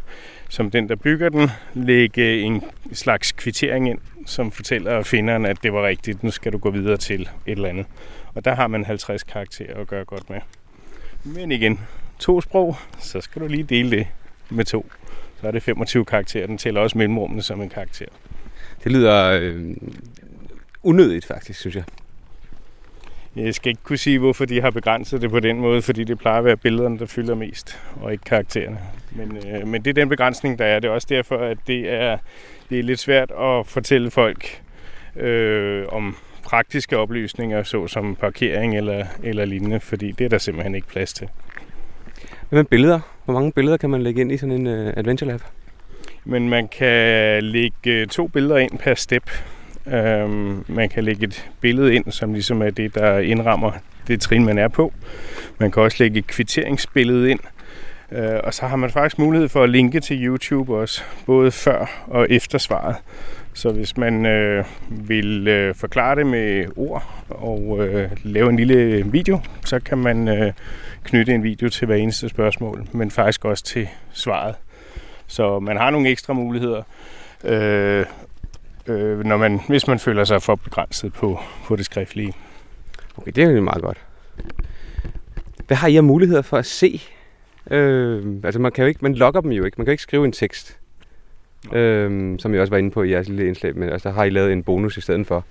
[0.49, 5.73] som den, der bygger den, lægge en slags kvittering ind, som fortæller finderen, at det
[5.73, 6.23] var rigtigt.
[6.23, 7.87] Nu skal du gå videre til et eller andet.
[8.35, 10.41] Og der har man 50 karakterer at gøre godt med.
[11.25, 11.81] Men igen,
[12.19, 14.07] to sprog, så skal du lige dele det
[14.51, 14.93] med to.
[15.41, 16.47] Så er det 25 karakterer.
[16.47, 18.07] Den tæller også mellemrummene som en karakter.
[18.85, 19.77] Det lyder øh,
[20.83, 21.85] unødigt, faktisk, synes jeg.
[23.37, 26.19] Jeg skal ikke kunne sige, hvorfor de har begrænset det på den måde, fordi det
[26.19, 28.79] plejer at være billederne, der fylder mest, og ikke karaktererne.
[29.11, 30.81] Men, øh, men det er den begrænsning, der er.
[30.81, 32.19] Det er også derfor, at det er,
[32.71, 34.63] det er lidt svært at fortælle folk
[35.17, 40.89] øh, om praktiske oplysninger, såsom parkering eller, eller lignende, fordi det er der simpelthen ikke
[40.89, 41.29] plads til.
[42.49, 43.01] Hvad med billeder?
[43.25, 45.41] Hvor mange billeder kan man lægge ind i sådan en uh, Adventure Lab?
[46.25, 49.31] Men man kan lægge to billeder ind per step.
[49.87, 53.73] Øhm, man kan lægge et billede ind, som ligesom er det, der indrammer
[54.09, 54.93] det trin, man er på.
[55.59, 57.41] Man kan også lægge et kvitteringsbillede ind.
[58.13, 62.07] Øh, og så har man faktisk mulighed for at linke til YouTube også, både før
[62.07, 62.97] og efter svaret.
[63.55, 69.07] Så hvis man øh, vil øh, forklare det med ord og øh, lave en lille
[69.07, 70.53] video, så kan man øh,
[71.05, 74.55] knytte en video til hver eneste spørgsmål, men faktisk også til svaret.
[75.27, 76.83] Så man har nogle ekstra muligheder,
[77.45, 78.05] øh,
[78.87, 82.33] øh, når man, hvis man føler sig for begrænset på, på det skriftlige.
[83.17, 83.99] Okay, det er jo meget godt.
[85.67, 87.03] Hvad har I af muligheder for at se?
[87.71, 89.75] Øh, altså man kan jo ikke, man logger dem jo ikke.
[89.79, 90.79] Man kan jo ikke skrive en tekst.
[91.73, 94.25] Øh, som jeg også var inde på i jeres lille indslag, men altså, der har
[94.25, 95.45] I lavet en bonus i stedet for.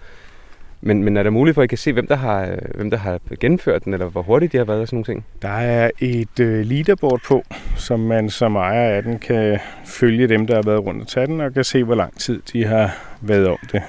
[0.81, 2.89] Men, men er der muligt for, at I kan se, hvem der har, øh, hvem
[2.89, 5.25] der har gennemført den, eller hvor hurtigt de har været og sådan nogle ting?
[5.41, 7.43] Der er et øh, leaderboard på,
[7.75, 11.27] som man som ejer af den kan følge dem, der har været rundt og tage
[11.27, 13.81] den, og kan se, hvor lang tid de har været om det.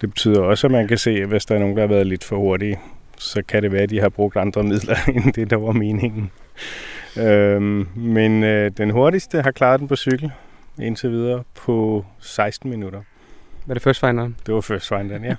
[0.00, 2.06] Det betyder også, at man kan se, at hvis der er nogen, der har været
[2.06, 2.78] lidt for hurtige,
[3.18, 6.30] så kan det være, at de har brugt andre midler, end det, der var meningen.
[7.18, 10.32] Øhm, men øh, den hurtigste har klaret den på cykel
[10.82, 13.00] indtil videre på 16 minutter.
[13.66, 14.36] Hvad er det first finderen?
[14.46, 15.34] Det var first finderen, ja.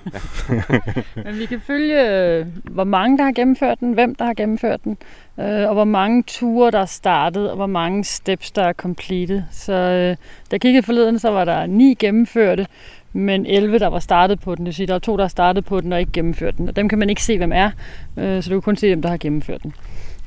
[1.26, 4.84] Men vi kan følge, øh, hvor mange der har gennemført den, hvem der har gennemført
[4.84, 4.98] den,
[5.40, 9.44] øh, og hvor mange ture der er startet, og hvor mange steps der er completed.
[9.52, 10.16] Så øh, da
[10.52, 12.68] jeg kiggede forleden, så var der ni gennemførte,
[13.14, 14.66] men 11, der var startet på den.
[14.66, 16.70] Det vil sige, der er to, der har startet på den og ikke gennemført den.
[16.70, 17.72] Og dem kan man ikke se, hvem er,
[18.16, 19.74] så du kan kun se, hvem der har gennemført den.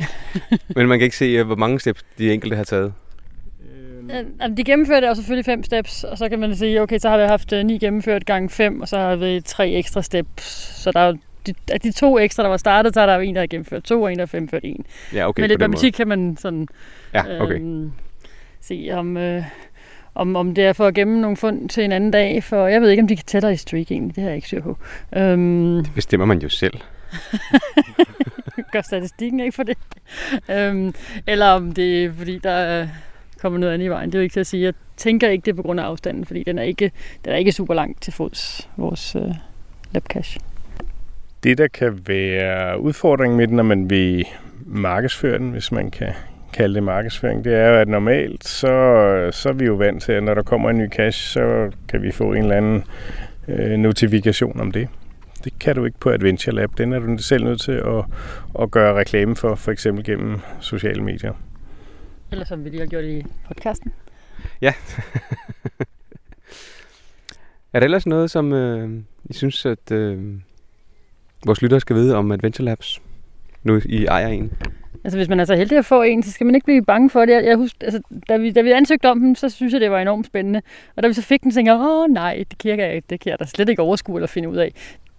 [0.76, 2.92] Men man kan ikke se, hvor mange steps de enkelte har taget.
[4.14, 7.18] Øh, De gennemførte jo selvfølgelig fem steps, og så kan man sige, okay, så har
[7.18, 10.42] vi haft øh, ni gennemført gange fem, og så har vi tre ekstra steps.
[10.82, 11.12] Så der er
[11.46, 13.46] de, af de to ekstra, der var startet, så er der jo en, der har
[13.46, 14.84] gennemført to, og en, der har gennemført en.
[15.14, 15.42] Ja, okay.
[15.42, 16.68] På lidt matematik kan man sådan
[17.14, 17.54] Ja, okay.
[17.54, 17.92] øhm,
[18.60, 19.42] se, om, øh,
[20.14, 22.80] om, om det er for at gemme nogle fund til en anden dag, for jeg
[22.80, 24.76] ved ikke, om de kan tættere i streak egentlig, det har jeg ikke styr på.
[25.16, 26.74] Øhm, Det bestemmer man jo selv.
[28.72, 29.78] gør statistikken ikke for det?
[30.48, 30.94] øhm,
[31.26, 32.88] eller om det er, fordi der er
[33.40, 34.10] kommer noget andet i vejen.
[34.10, 34.62] Det er jo ikke til at sige.
[34.62, 36.90] Jeg tænker ikke, det på grund af afstanden, fordi den er ikke,
[37.24, 39.34] den er ikke super langt til fods, vores øh,
[39.92, 40.38] labcash.
[41.42, 44.26] Det, der kan være udfordringen med den, når man vil
[44.66, 46.12] markedsføre den, hvis man kan
[46.52, 48.68] kalde det markedsføring, det er jo, at normalt, så,
[49.32, 52.02] så er vi jo vant til, at når der kommer en ny cash, så kan
[52.02, 52.84] vi få en eller anden
[53.48, 54.88] øh, notifikation om det.
[55.44, 56.70] Det kan du ikke på Adventure Lab.
[56.78, 58.04] Den er du selv nødt til at,
[58.62, 61.32] at gøre reklame for, for eksempel gennem sociale medier.
[62.32, 63.92] Eller som vi lige har gjort i podcasten.
[64.60, 64.72] Ja.
[67.72, 70.34] er der ellers noget, som øh, I synes, at øh,
[71.46, 73.02] vores lyttere skal vide om Adventure Labs?
[73.62, 74.52] Nu I ejer en.
[75.04, 77.10] Altså hvis man er så heldig at få en, så skal man ikke blive bange
[77.10, 77.32] for det.
[77.32, 79.90] Jeg, jeg husker, altså, da, vi, da vi ansøgte om dem, så synes jeg, det
[79.90, 80.62] var enormt spændende.
[80.96, 83.20] Og da vi så fik den, så tænkte jeg, åh nej, det kan jeg, det
[83.20, 84.74] kan jeg da slet ikke overskue eller finde ud af.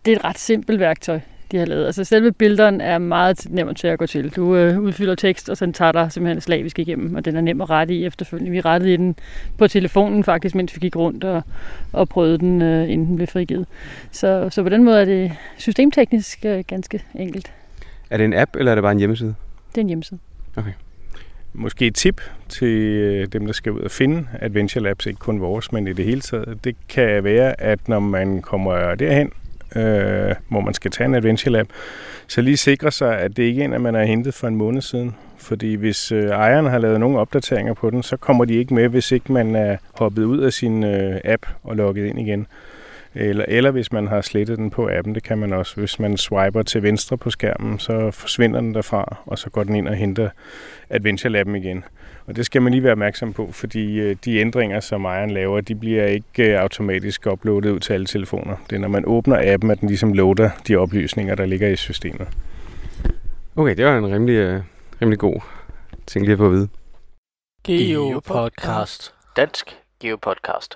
[0.06, 1.20] Det er et ret simpelt værktøj,
[1.52, 1.86] de har lavet.
[1.86, 4.30] Altså selve bilderen er meget nemt til at gå til.
[4.30, 7.62] Du øh, udfylder tekst, og så tager dig simpelthen slavisk igennem, og den er nem
[7.62, 8.52] at rette i efterfølgende.
[8.52, 9.16] Vi rettede i den
[9.58, 11.44] på telefonen faktisk, mens vi gik rundt og,
[11.94, 13.66] og prøvede den, øh, inden den blev frigivet.
[14.12, 17.52] Så, så på den måde er det systemteknisk øh, ganske enkelt.
[18.10, 19.36] Er det en app, eller er det bare en hjemmeside?
[19.70, 20.20] Det er en hjemmeside.
[20.56, 20.72] Okay.
[21.54, 25.42] Måske et tip til øh, dem, der skal ud og finde Adventure Labs, ikke kun
[25.42, 26.64] vores, men i det hele taget.
[26.64, 29.32] Det kan være, at når man kommer derhen,
[29.76, 31.68] øh, hvor man skal tage en Adventure Lab,
[32.28, 34.56] så lige sikre sig, at det ikke er en, at man har hentet for en
[34.56, 35.16] måned siden.
[35.38, 38.88] Fordi hvis øh, ejeren har lavet nogle opdateringer på den, så kommer de ikke med,
[38.88, 42.48] hvis ikke man er hoppet ud af sin øh, app og logget ind igen.
[43.16, 45.76] Eller, eller hvis man har slettet den på appen, det kan man også.
[45.76, 49.76] Hvis man swiper til venstre på skærmen, så forsvinder den derfra, og så går den
[49.76, 50.30] ind og henter
[50.90, 51.84] Adventure Lab'en igen.
[52.28, 55.62] Og det skal man lige være opmærksom på, fordi øh, de ændringer, som ejeren laver,
[55.62, 58.56] de bliver ikke øh, automatisk uploadet ud til alle telefoner.
[58.70, 61.76] Det er, når man åbner appen, at den ligesom loader de oplysninger, der ligger i
[61.76, 62.28] systemet.
[63.56, 64.62] Okay, det var en rimelig, uh,
[65.02, 65.42] rimelig god
[66.08, 66.68] ting lige at få at vide.
[67.64, 69.14] Geopodcast.
[69.36, 70.76] Dansk Geopodcast.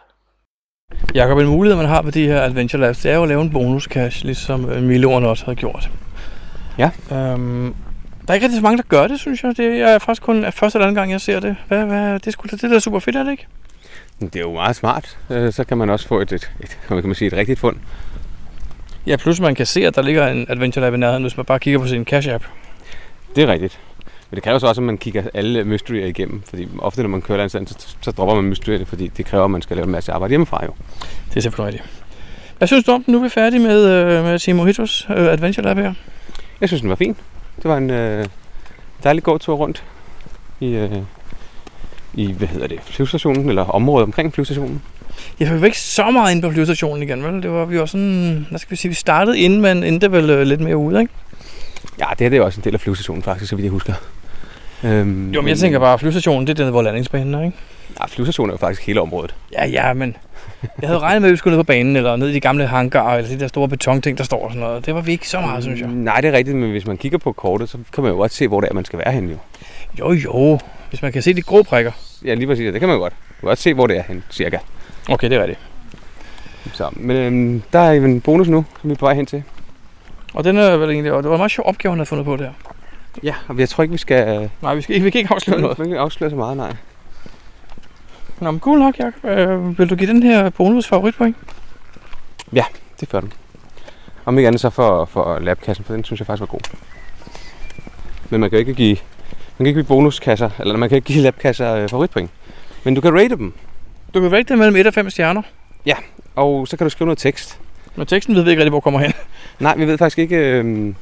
[1.15, 3.41] Jakob, en mulighed, man har med de her Adventure Labs, det er jo at lave
[3.41, 5.91] en bonuscache, ligesom øh, Miloerne også havde gjort.
[6.77, 6.91] Ja.
[7.11, 7.75] Øhm,
[8.28, 9.57] der er ikke rigtig så mange, der gør det, synes jeg.
[9.57, 11.55] Det er faktisk kun første eller anden gang, jeg ser det.
[11.67, 13.47] Hvad, hvad, det, er sgu, det der er super fedt, er det ikke?
[14.19, 15.17] Det er jo meget smart.
[15.30, 17.76] Øh, Så kan man også få et, et, et, kan man sige, et rigtigt fund.
[19.07, 21.45] Ja, plus man kan se, at der ligger en Adventure Lab i nærheden, hvis man
[21.45, 22.43] bare kigger på sin cache-app.
[23.36, 23.80] Det er rigtigt.
[24.30, 26.41] Men det kræver så også, at man kigger alle mysterier igennem.
[26.49, 29.51] Fordi ofte, når man kører et så, så dropper man mysterier, fordi det kræver, at
[29.51, 30.71] man skal lave en masse arbejde hjemmefra jo.
[31.30, 31.84] Det er simpelthen rigtigt.
[32.57, 33.11] Hvad synes du om den?
[33.11, 35.93] Nu er vi færdige med, øh, med Team Mojitos øh, Adventure Lab her.
[36.61, 37.15] Jeg synes, den var fin.
[37.55, 38.25] Det var en øh,
[39.03, 39.83] dejlig gåtur rundt
[40.59, 40.91] i, øh,
[42.13, 44.81] i, hvad hedder det, flyvestationen, eller området omkring flyvestationen.
[45.39, 47.43] Jeg var ikke så meget inde på flyvestationen igen, vel?
[47.43, 50.29] Det var vi var sådan, hvad skal vi sige, vi startede inden, men endte vel
[50.29, 51.13] øh, lidt mere ude, ikke?
[51.99, 53.93] Ja, det her det er også en del af flyvestationen faktisk, så vidt jeg husker.
[54.83, 57.57] Øhm, Jo, men jeg tænker bare, at flyvestationen, det er den, hvor landingsbanen er, ikke?
[57.99, 59.35] Ja, flyvestationen er jo faktisk hele området.
[59.51, 60.15] Ja, ja, men
[60.82, 62.68] jeg havde regnet med, at vi skulle ned på banen, eller ned i de gamle
[62.68, 64.86] hangarer, eller de der store betonting, der står og sådan noget.
[64.86, 65.88] Det var vi ikke så meget, synes jeg.
[65.89, 68.34] Nej, det er rigtigt, men hvis man kigger på kortet, så kan man jo godt
[68.34, 69.38] se, hvor det er, man skal være henne jo.
[69.99, 70.59] Jo, jo.
[70.89, 71.91] Hvis man kan se de grå prikker.
[72.26, 73.13] Ja, lige præcis, det kan man jo godt.
[73.13, 74.57] Man kan godt se, hvor det er henne, cirka.
[75.09, 75.59] Okay, det er rigtigt.
[76.74, 79.43] Så, men øhm, der er en bonus nu, som vi er på vej hen til.
[80.34, 82.26] Og den er vel egentlig, og det var en meget sjov opgave, han havde fundet
[82.26, 82.49] på der.
[83.24, 85.61] Ja, og jeg tror ikke, vi skal, Nej, vi, skal, ikke- vi kan ikke afsløre
[85.61, 85.78] noget.
[85.80, 86.74] vi kan ikke afsløre så meget, nej.
[88.39, 89.25] Nå, men cool nok, Jacob.
[89.25, 91.36] Øh, vil du give den her bonus favoritpoint?
[92.99, 93.33] Det gør den.
[94.25, 96.59] Om ikke andet så for, for labkassen, for den synes jeg faktisk var god.
[98.29, 98.97] Men man kan ikke give,
[99.57, 102.31] man kan ikke give bonuskasser, eller man kan ikke give labkasser øh, favoritpoint.
[102.83, 103.53] Men du kan rate dem,
[104.13, 105.41] Du kan vælge det mellem 1 og 5 stjerner.
[106.36, 107.59] og så kan du skrive noget tekst.
[107.95, 109.13] Men teksten ved vi ikke rigtig, hvor kommer hen.
[109.59, 110.36] Nej, vi ved faktisk ikke...
[110.38, 110.93] Øh,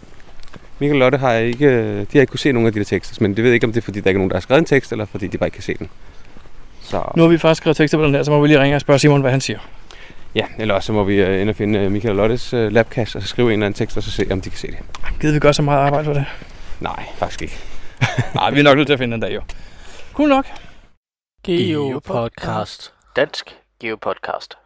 [0.79, 2.85] Michael og Lotte har ikke, øh, de har ikke kunne se nogen af de der
[2.85, 4.41] tekster, men det ved ikke, om det er, fordi der ikke er nogen, der har
[4.41, 5.89] skrevet en tekst, eller fordi de bare ikke kan se den.
[6.93, 8.75] Så Nu har vi faktisk skrevet tekster på den her, så må vi lige ringe
[8.75, 9.59] og spørge Simon, hvad han siger.
[10.35, 12.75] ja, eller også så må vi øh, ind og finde øh, Michael og Lottes øh,
[12.75, 14.77] og så skrive en eller anden tekst, og så se, om de kan se det.
[15.21, 16.25] Gider vi gøre så meget arbejde for det?
[16.79, 17.57] Nej, faktisk ikke.
[18.35, 19.41] Nej, vi er nok nødt til at finde den dag, jo.
[20.13, 20.45] Cool nok.
[21.45, 22.93] Geopodcast.
[23.15, 24.57] Dansk Geopodcast.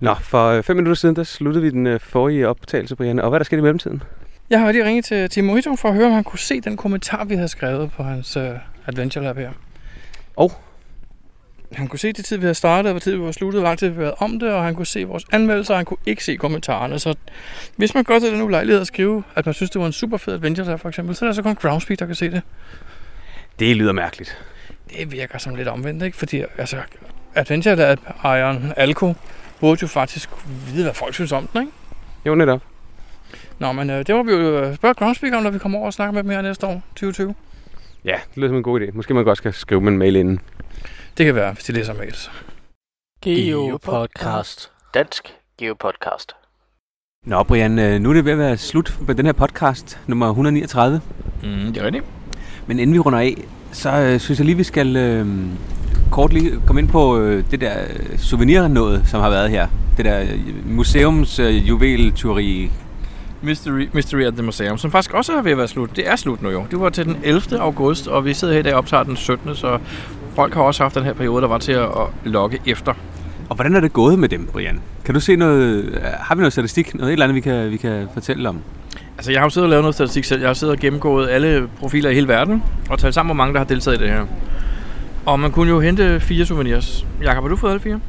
[0.00, 3.18] Nå, for øh, fem minutter siden, der sluttede vi den øh, forrige optagelse, Brian.
[3.18, 4.02] Og hvad er der sket i mellemtiden?
[4.50, 6.76] Jeg har lige ringet til Tim Mojito for at høre, om han kunne se den
[6.76, 8.42] kommentar, vi havde skrevet på hans uh,
[8.86, 9.50] Adventure Lab her.
[10.36, 10.52] Og?
[11.74, 13.68] Han kunne se det tid, vi havde startet, og hvor tid vi var sluttet, hvor
[13.68, 15.84] lang tid vi havde været om det, og han kunne se vores anmeldelser, og han
[15.84, 16.98] kunne ikke se kommentarerne.
[16.98, 17.14] Så
[17.76, 20.16] hvis man går til den ulejlighed at skrive, at man synes, det var en super
[20.16, 22.42] fed Adventure Lab for eksempel, så er der så kun Groundspeed, der kan se det.
[23.58, 24.38] Det lyder mærkeligt.
[24.98, 26.16] Det virker som lidt omvendt, ikke?
[26.16, 26.76] Fordi altså,
[27.34, 29.14] Adventure Lab-ejeren Alko
[29.60, 30.30] burde jo faktisk
[30.66, 31.72] vide, hvad folk synes om den, ikke?
[32.26, 32.62] Jo, netop.
[33.58, 35.86] Nå, men øh, det må vi jo øh, spørge Groundspeak om, når vi kommer over
[35.86, 37.34] og snakker med dem her næste år, 2020.
[38.04, 38.90] Ja, det lyder som en god idé.
[38.92, 40.40] Måske man godt skal skrive med en mail inden.
[41.18, 42.30] Det kan være, hvis de læser mails.
[43.22, 44.70] Geopodcast.
[44.94, 46.32] Dansk Geopodcast.
[47.26, 50.28] Nå, Brian, øh, nu er det ved at være slut med den her podcast, nummer
[50.28, 51.00] 139.
[51.42, 52.04] Mm, det er rigtigt.
[52.66, 53.34] Men inden vi runder af,
[53.72, 55.26] så øh, synes jeg lige, vi skal øh,
[56.10, 59.68] kort lige komme ind på øh, det der øh, souvenir-noget, som har været her.
[59.96, 62.70] Det der øh, museums øh, juveltyveri.
[63.42, 65.96] Mystery, Mystery at the Museum, som faktisk også er ved at være slut.
[65.96, 66.66] Det er slut nu jo.
[66.70, 67.60] Det var til den 11.
[67.60, 69.56] august, og vi sidder her i dag og optager den 17.
[69.56, 69.78] Så
[70.34, 71.88] folk har også haft den her periode, der var til at,
[72.24, 72.94] logge efter.
[73.48, 74.80] Og hvordan er det gået med dem, Brian?
[75.04, 77.70] Kan du se noget, øh, har vi noget statistik, noget et eller andet, vi kan,
[77.70, 78.58] vi kan fortælle om?
[79.16, 80.40] Altså, jeg har jo siddet og lavet noget statistik selv.
[80.40, 83.52] Jeg har siddet og gennemgået alle profiler i hele verden, og talt sammen, hvor mange
[83.52, 84.26] der har deltaget i det her.
[85.26, 87.06] Og man kunne jo hente fire souvenirs.
[87.22, 88.00] Jakob, har du fået alle fire?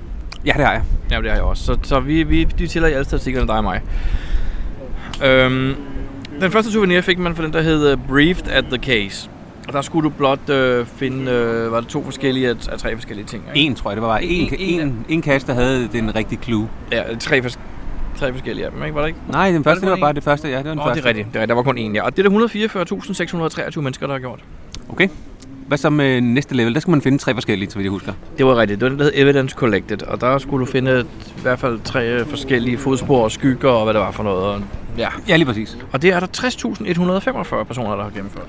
[0.46, 0.82] Ja, det har jeg.
[1.12, 1.64] Ja, det har jeg også.
[1.64, 3.82] Så, så vi, vi de tæller i alle statistikkerne, dig og mig.
[5.26, 5.76] Øhm,
[6.42, 9.30] den første souvenir fik man for den, der hed uh, Briefed at the Case.
[9.68, 12.96] Og der skulle du blot øh, finde, øh, var det to forskellige af, af tre
[12.96, 13.44] forskellige ting?
[13.56, 13.68] Ikke?
[13.68, 16.16] En, tror jeg, det var bare en, En- en, en, en kasse, der havde den
[16.16, 16.70] rigtige clue.
[16.92, 17.60] Ja, tre, fors-
[18.20, 18.96] tre forskellige af dem, ikke?
[18.96, 19.20] Var det ikke?
[19.30, 20.02] Nej, den første, kun det var en?
[20.02, 20.48] bare det første.
[20.50, 21.00] Ja, det var den Nå, første.
[21.02, 21.28] det er rigtigt.
[21.28, 21.50] Det er rigtigt.
[21.50, 22.04] Der var kun én, ja.
[22.04, 24.40] Og det er der 144.623 mennesker, der har gjort.
[24.90, 25.08] Okay.
[25.68, 26.74] Hvad så med næste level?
[26.74, 28.14] Der skal man finde tre forskellige, så vidt jeg husker.
[28.38, 28.80] Det var rigtigt.
[28.82, 30.04] Det var den, der hed Evidence Collected.
[30.04, 31.06] Og der skulle du finde
[31.38, 34.44] i hvert fald tre forskellige fodspor og skygger og hvad det var for noget.
[34.44, 34.62] Og,
[34.98, 35.08] ja.
[35.28, 35.78] Ja, lige præcis.
[35.92, 38.48] Og det er der 60.145 personer, der har gennemført.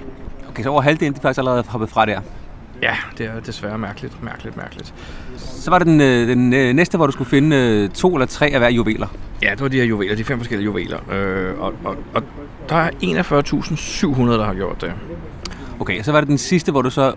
[0.55, 2.21] Okay, så over halvdelen, de faktisk allerede hoppet fra der.
[2.83, 4.95] Ja, det er desværre mærkeligt, mærkeligt, mærkeligt.
[5.37, 8.27] Så var det den, øh, den øh, næste, hvor du skulle finde øh, to eller
[8.27, 9.07] tre af hver juveler.
[9.43, 11.13] Ja, det var de her juveler, de fem forskellige juveler.
[11.13, 12.23] Øh, og, og, og
[12.69, 14.93] der er 41.700, der har gjort det.
[15.81, 17.13] Okay, og så var det den sidste, hvor du så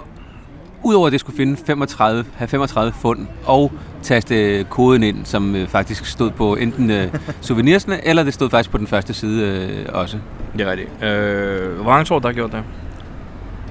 [0.84, 3.72] udover det skulle finde 35, have 35 fund og
[4.02, 8.78] taste koden ind, som faktisk stod på enten øh, souvenirsene, eller det stod faktisk på
[8.78, 10.18] den første side øh, også.
[10.54, 11.04] Det er rigtigt.
[11.04, 12.64] Øh, hvor mange tror du, der har gjort det?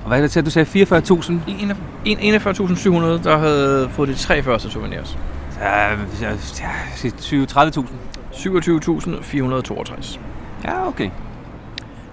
[0.06, 1.32] Og hvad er det til, at du sagde 44.000?
[1.48, 1.72] En-
[2.04, 5.18] en- 41.700, der havde fået de tre første souvenirs.
[5.60, 6.32] Ja, ja, ja,
[7.20, 7.86] 20-30.000.
[8.32, 10.18] 27.462.
[10.64, 11.04] Ja, okay.
[11.04, 11.10] Det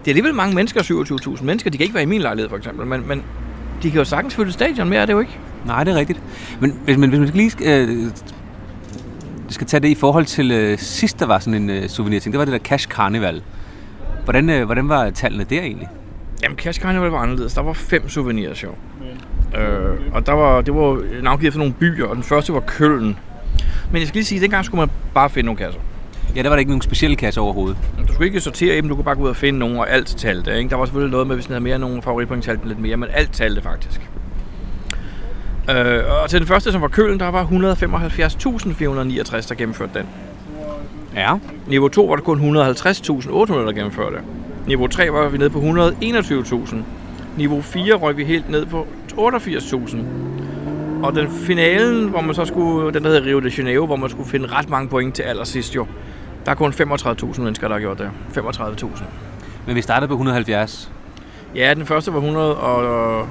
[0.06, 1.70] er alligevel mange mennesker, 27.000 mennesker.
[1.70, 2.88] De kan ikke være i min lejlighed, for eksempel.
[2.88, 3.24] Men, men
[3.84, 5.40] de kan jo sagtens fylde stadion mere, er det jo ikke?
[5.66, 6.20] Nej, det er rigtigt.
[6.60, 8.12] Men, hvis, men hvis man lige skal, øh,
[9.50, 12.40] skal tage det i forhold til øh, sidst, der var sådan en øh, souvenir-ting, det
[12.40, 13.42] var det der Cash Carnival.
[14.24, 15.88] Hvordan, øh, hvordan var tallene der egentlig?
[16.44, 17.54] Jamen, Cash Carnival var anderledes.
[17.54, 18.70] Der var fem souvenirs, jo.
[19.60, 23.18] Øh, og der var, det var navngivet efter nogle byer, og den første var Køln.
[23.92, 25.82] Men jeg skal lige sige, at dengang skulle man bare finde nogle kasser.
[26.36, 27.78] Ja, der var der ikke nogen specielle kasse overhovedet.
[28.08, 29.90] Du skulle ikke sortere i dem, du kunne bare gå ud og finde nogle, og
[29.90, 30.58] alt talte.
[30.58, 30.70] Ikke?
[30.70, 33.10] Der var selvfølgelig noget med, hvis den havde mere nogle favoritpoint, talte lidt mere, men
[33.14, 34.02] alt talte faktisk.
[35.70, 40.06] Øh, og til den første, som var Køln, der var 175.469, der gennemførte den.
[41.16, 41.34] Ja.
[41.68, 44.18] Niveau 2 var der kun 150.800, der gennemførte.
[44.68, 46.76] Niveau 3 var vi nede på 121.000.
[47.38, 48.88] Niveau 4 røg vi helt ned på
[49.18, 49.98] 88.000.
[51.04, 54.10] Og den finalen, hvor man så skulle, den der hedder Rio de Janeiro, hvor man
[54.10, 55.88] skulle finde ret mange point til allersidst jo.
[56.46, 58.10] Der er kun 35.000 mennesker, der har gjort det.
[58.38, 59.04] 35.000.
[59.68, 60.92] Men vi startede på 170.
[61.56, 63.28] Ja, den første var 100 og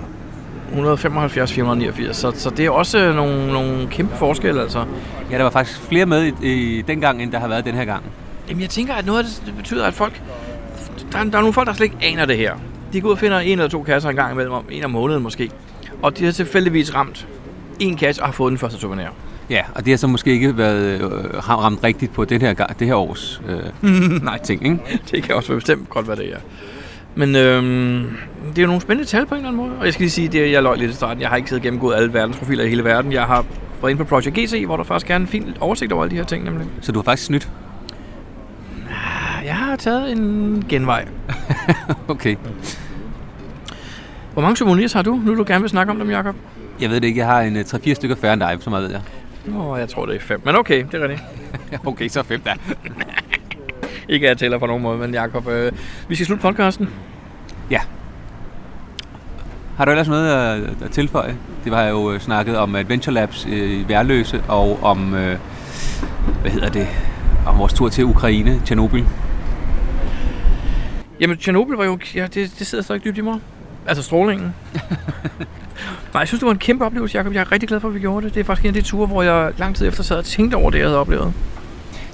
[0.69, 4.85] 175 489, så, så det er også nogle, nogle kæmpe forskelle, altså.
[5.31, 7.85] Ja, der var faktisk flere med i, i dengang, end der har været den her
[7.85, 8.03] gang.
[8.49, 10.23] Jamen, jeg tænker, at noget af det, betyder, at folk...
[11.13, 12.55] Der, er- der er nogle folk, der slet ikke aner det her.
[12.93, 14.91] De går ud og finder en eller to kasser en gang imellem, om en om
[14.91, 15.51] måneden måske.
[16.03, 17.27] Og de har tilfældigvis ramt
[17.81, 19.07] en kasse og har fået den første souvenir.
[19.51, 22.87] Ja, og det har så måske ikke været øh, ramt rigtigt på den her, det
[22.87, 23.43] her års
[23.83, 24.79] øh, Nej, ting, ikke?
[25.11, 26.37] det kan også være bestemt godt, hvad det er.
[27.15, 28.07] Men øhm,
[28.51, 29.79] det er jo nogle spændende tal på en eller anden måde.
[29.79, 31.21] Og jeg skal lige sige, det er, jeg løg lidt i starten.
[31.21, 33.13] Jeg har ikke siddet gennemgået alle verdensprofiler i hele verden.
[33.13, 33.45] Jeg har
[33.81, 36.17] været inde på Project GC, hvor der faktisk er en fin oversigt over alle de
[36.17, 36.67] her ting, nemlig.
[36.81, 37.49] Så du har faktisk snydt.
[39.45, 41.09] Jeg har taget en genvej.
[42.09, 42.37] Okay.
[44.33, 45.21] Hvor mange souvenirs har du?
[45.25, 46.37] Nu du gerne vil snakke om dem, Jacob?
[46.81, 48.85] Jeg ved det ikke, jeg har en øh, 3-4 stykker færre end dig, så meget
[48.85, 49.01] ved jeg.
[49.47, 50.41] Nå, jeg tror, det er fem.
[50.45, 51.23] Men okay, det er rigtigt.
[51.87, 52.53] okay, så fem da.
[54.09, 55.73] Ikke at jeg tæller på nogen måde, men Jacob, øh,
[56.09, 56.89] vi skal slutte podcasten.
[59.77, 61.37] Har du ellers noget at, at tilføje?
[61.65, 65.39] Det var jo øh, snakket om Adventure Labs øh, i Værløse, og om, øh,
[66.41, 66.89] hvad hedder det,
[67.47, 69.05] om vores tur til Ukraine, Tjernobyl.
[71.23, 71.99] Jamen, Tjernobyl var jo...
[72.15, 73.39] Ja, det, det sidder stadig dybt i mig.
[73.87, 74.55] Altså strålingen.
[76.13, 77.35] Nej, jeg synes, det var en kæmpe oplevelse, Jacob.
[77.35, 78.35] Jeg er rigtig glad for, at vi gjorde det.
[78.35, 80.55] Det er faktisk en af de ture, hvor jeg lang tid efter sad og tænkte
[80.55, 81.33] over det, jeg havde oplevet.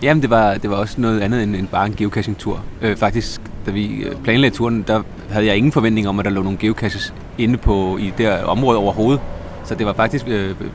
[0.02, 2.64] Jamen, det var, det var også noget andet end, end bare en geocaching-tur.
[2.82, 6.30] Øh, faktisk, da vi øh, planlagde turen, der havde jeg ingen forventning om, at der
[6.30, 9.20] lå nogle geocaches inde på, i det her område overhovedet.
[9.64, 10.66] Så det var faktisk øh, øh,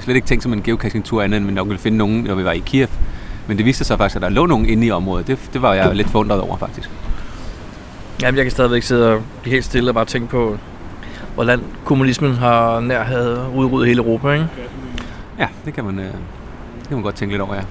[0.00, 2.44] slet ikke tænkt som en geocaching-tur andet, end man nok ville finde nogen, når vi
[2.44, 2.88] var i Kiev.
[3.46, 5.26] Men det viste sig faktisk, at der lå nogen inde i området.
[5.26, 6.90] Det, det var jeg lidt forundret over, faktisk.
[8.22, 10.58] Jamen, jeg kan stadigvæk sidde og blive helt stille og bare tænke på,
[11.34, 14.46] hvordan kommunismen har nær havde udryddet hele Europa, ikke?
[15.38, 17.62] Ja, det kan man, øh, det kan man godt tænke lidt over, ja.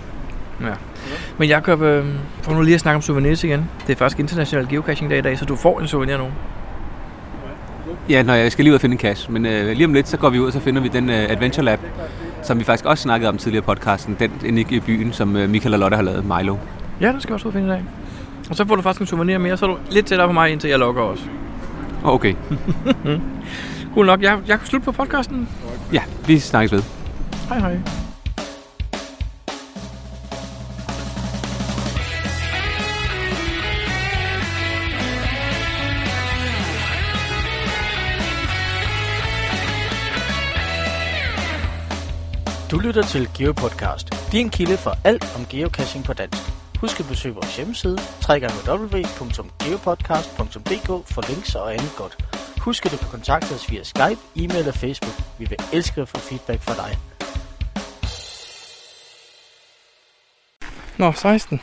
[0.62, 0.74] Ja.
[1.38, 2.06] Men Jacob, øh,
[2.42, 3.70] for nu lige at snakke om souvenirs igen.
[3.88, 6.28] Det er faktisk international geocaching dag i dag, så du får en souvenir nu.
[8.10, 9.32] Ja, når jeg skal lige ud og finde en cache.
[9.32, 11.30] Men øh, lige om lidt, så går vi ud, og så finder vi den øh,
[11.30, 11.80] Adventure Lab,
[12.44, 14.16] som vi faktisk også snakkede om tidligere i podcasten.
[14.20, 16.56] Den inde i byen, som øh, Michael og Lotte har lavet, Milo.
[17.02, 17.84] Ja, den skal jeg også ud og finde i dag.
[18.52, 20.52] Og så får du faktisk en souvenir mere, så er du lidt tættere på mig,
[20.52, 21.24] indtil jeg lukker også.
[22.04, 22.36] Okay.
[23.94, 24.22] cool nok.
[24.22, 25.50] Jeg, jeg kan slutte på podcasten.
[25.94, 26.84] Ja, vi snakkes ved.
[27.50, 27.78] Hej hej.
[42.72, 46.61] Du lytter til GeoPodcast, din kilde for alt om geocaching på dansk.
[46.82, 47.98] Husk at besøge vores hjemmeside,
[48.30, 52.26] www.geopodcast.dk for links og andet godt.
[52.62, 55.14] Husk at du kan kontakte os via Skype, e-mail og Facebook.
[55.40, 56.98] Vi vil elske at få feedback fra dig.
[60.98, 61.62] Nå, 16.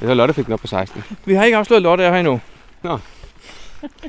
[0.00, 1.02] Jeg så Lotte fik den op på 16.
[1.24, 2.40] Vi har ikke afsløret Lotte er her endnu.
[2.82, 2.98] Nå.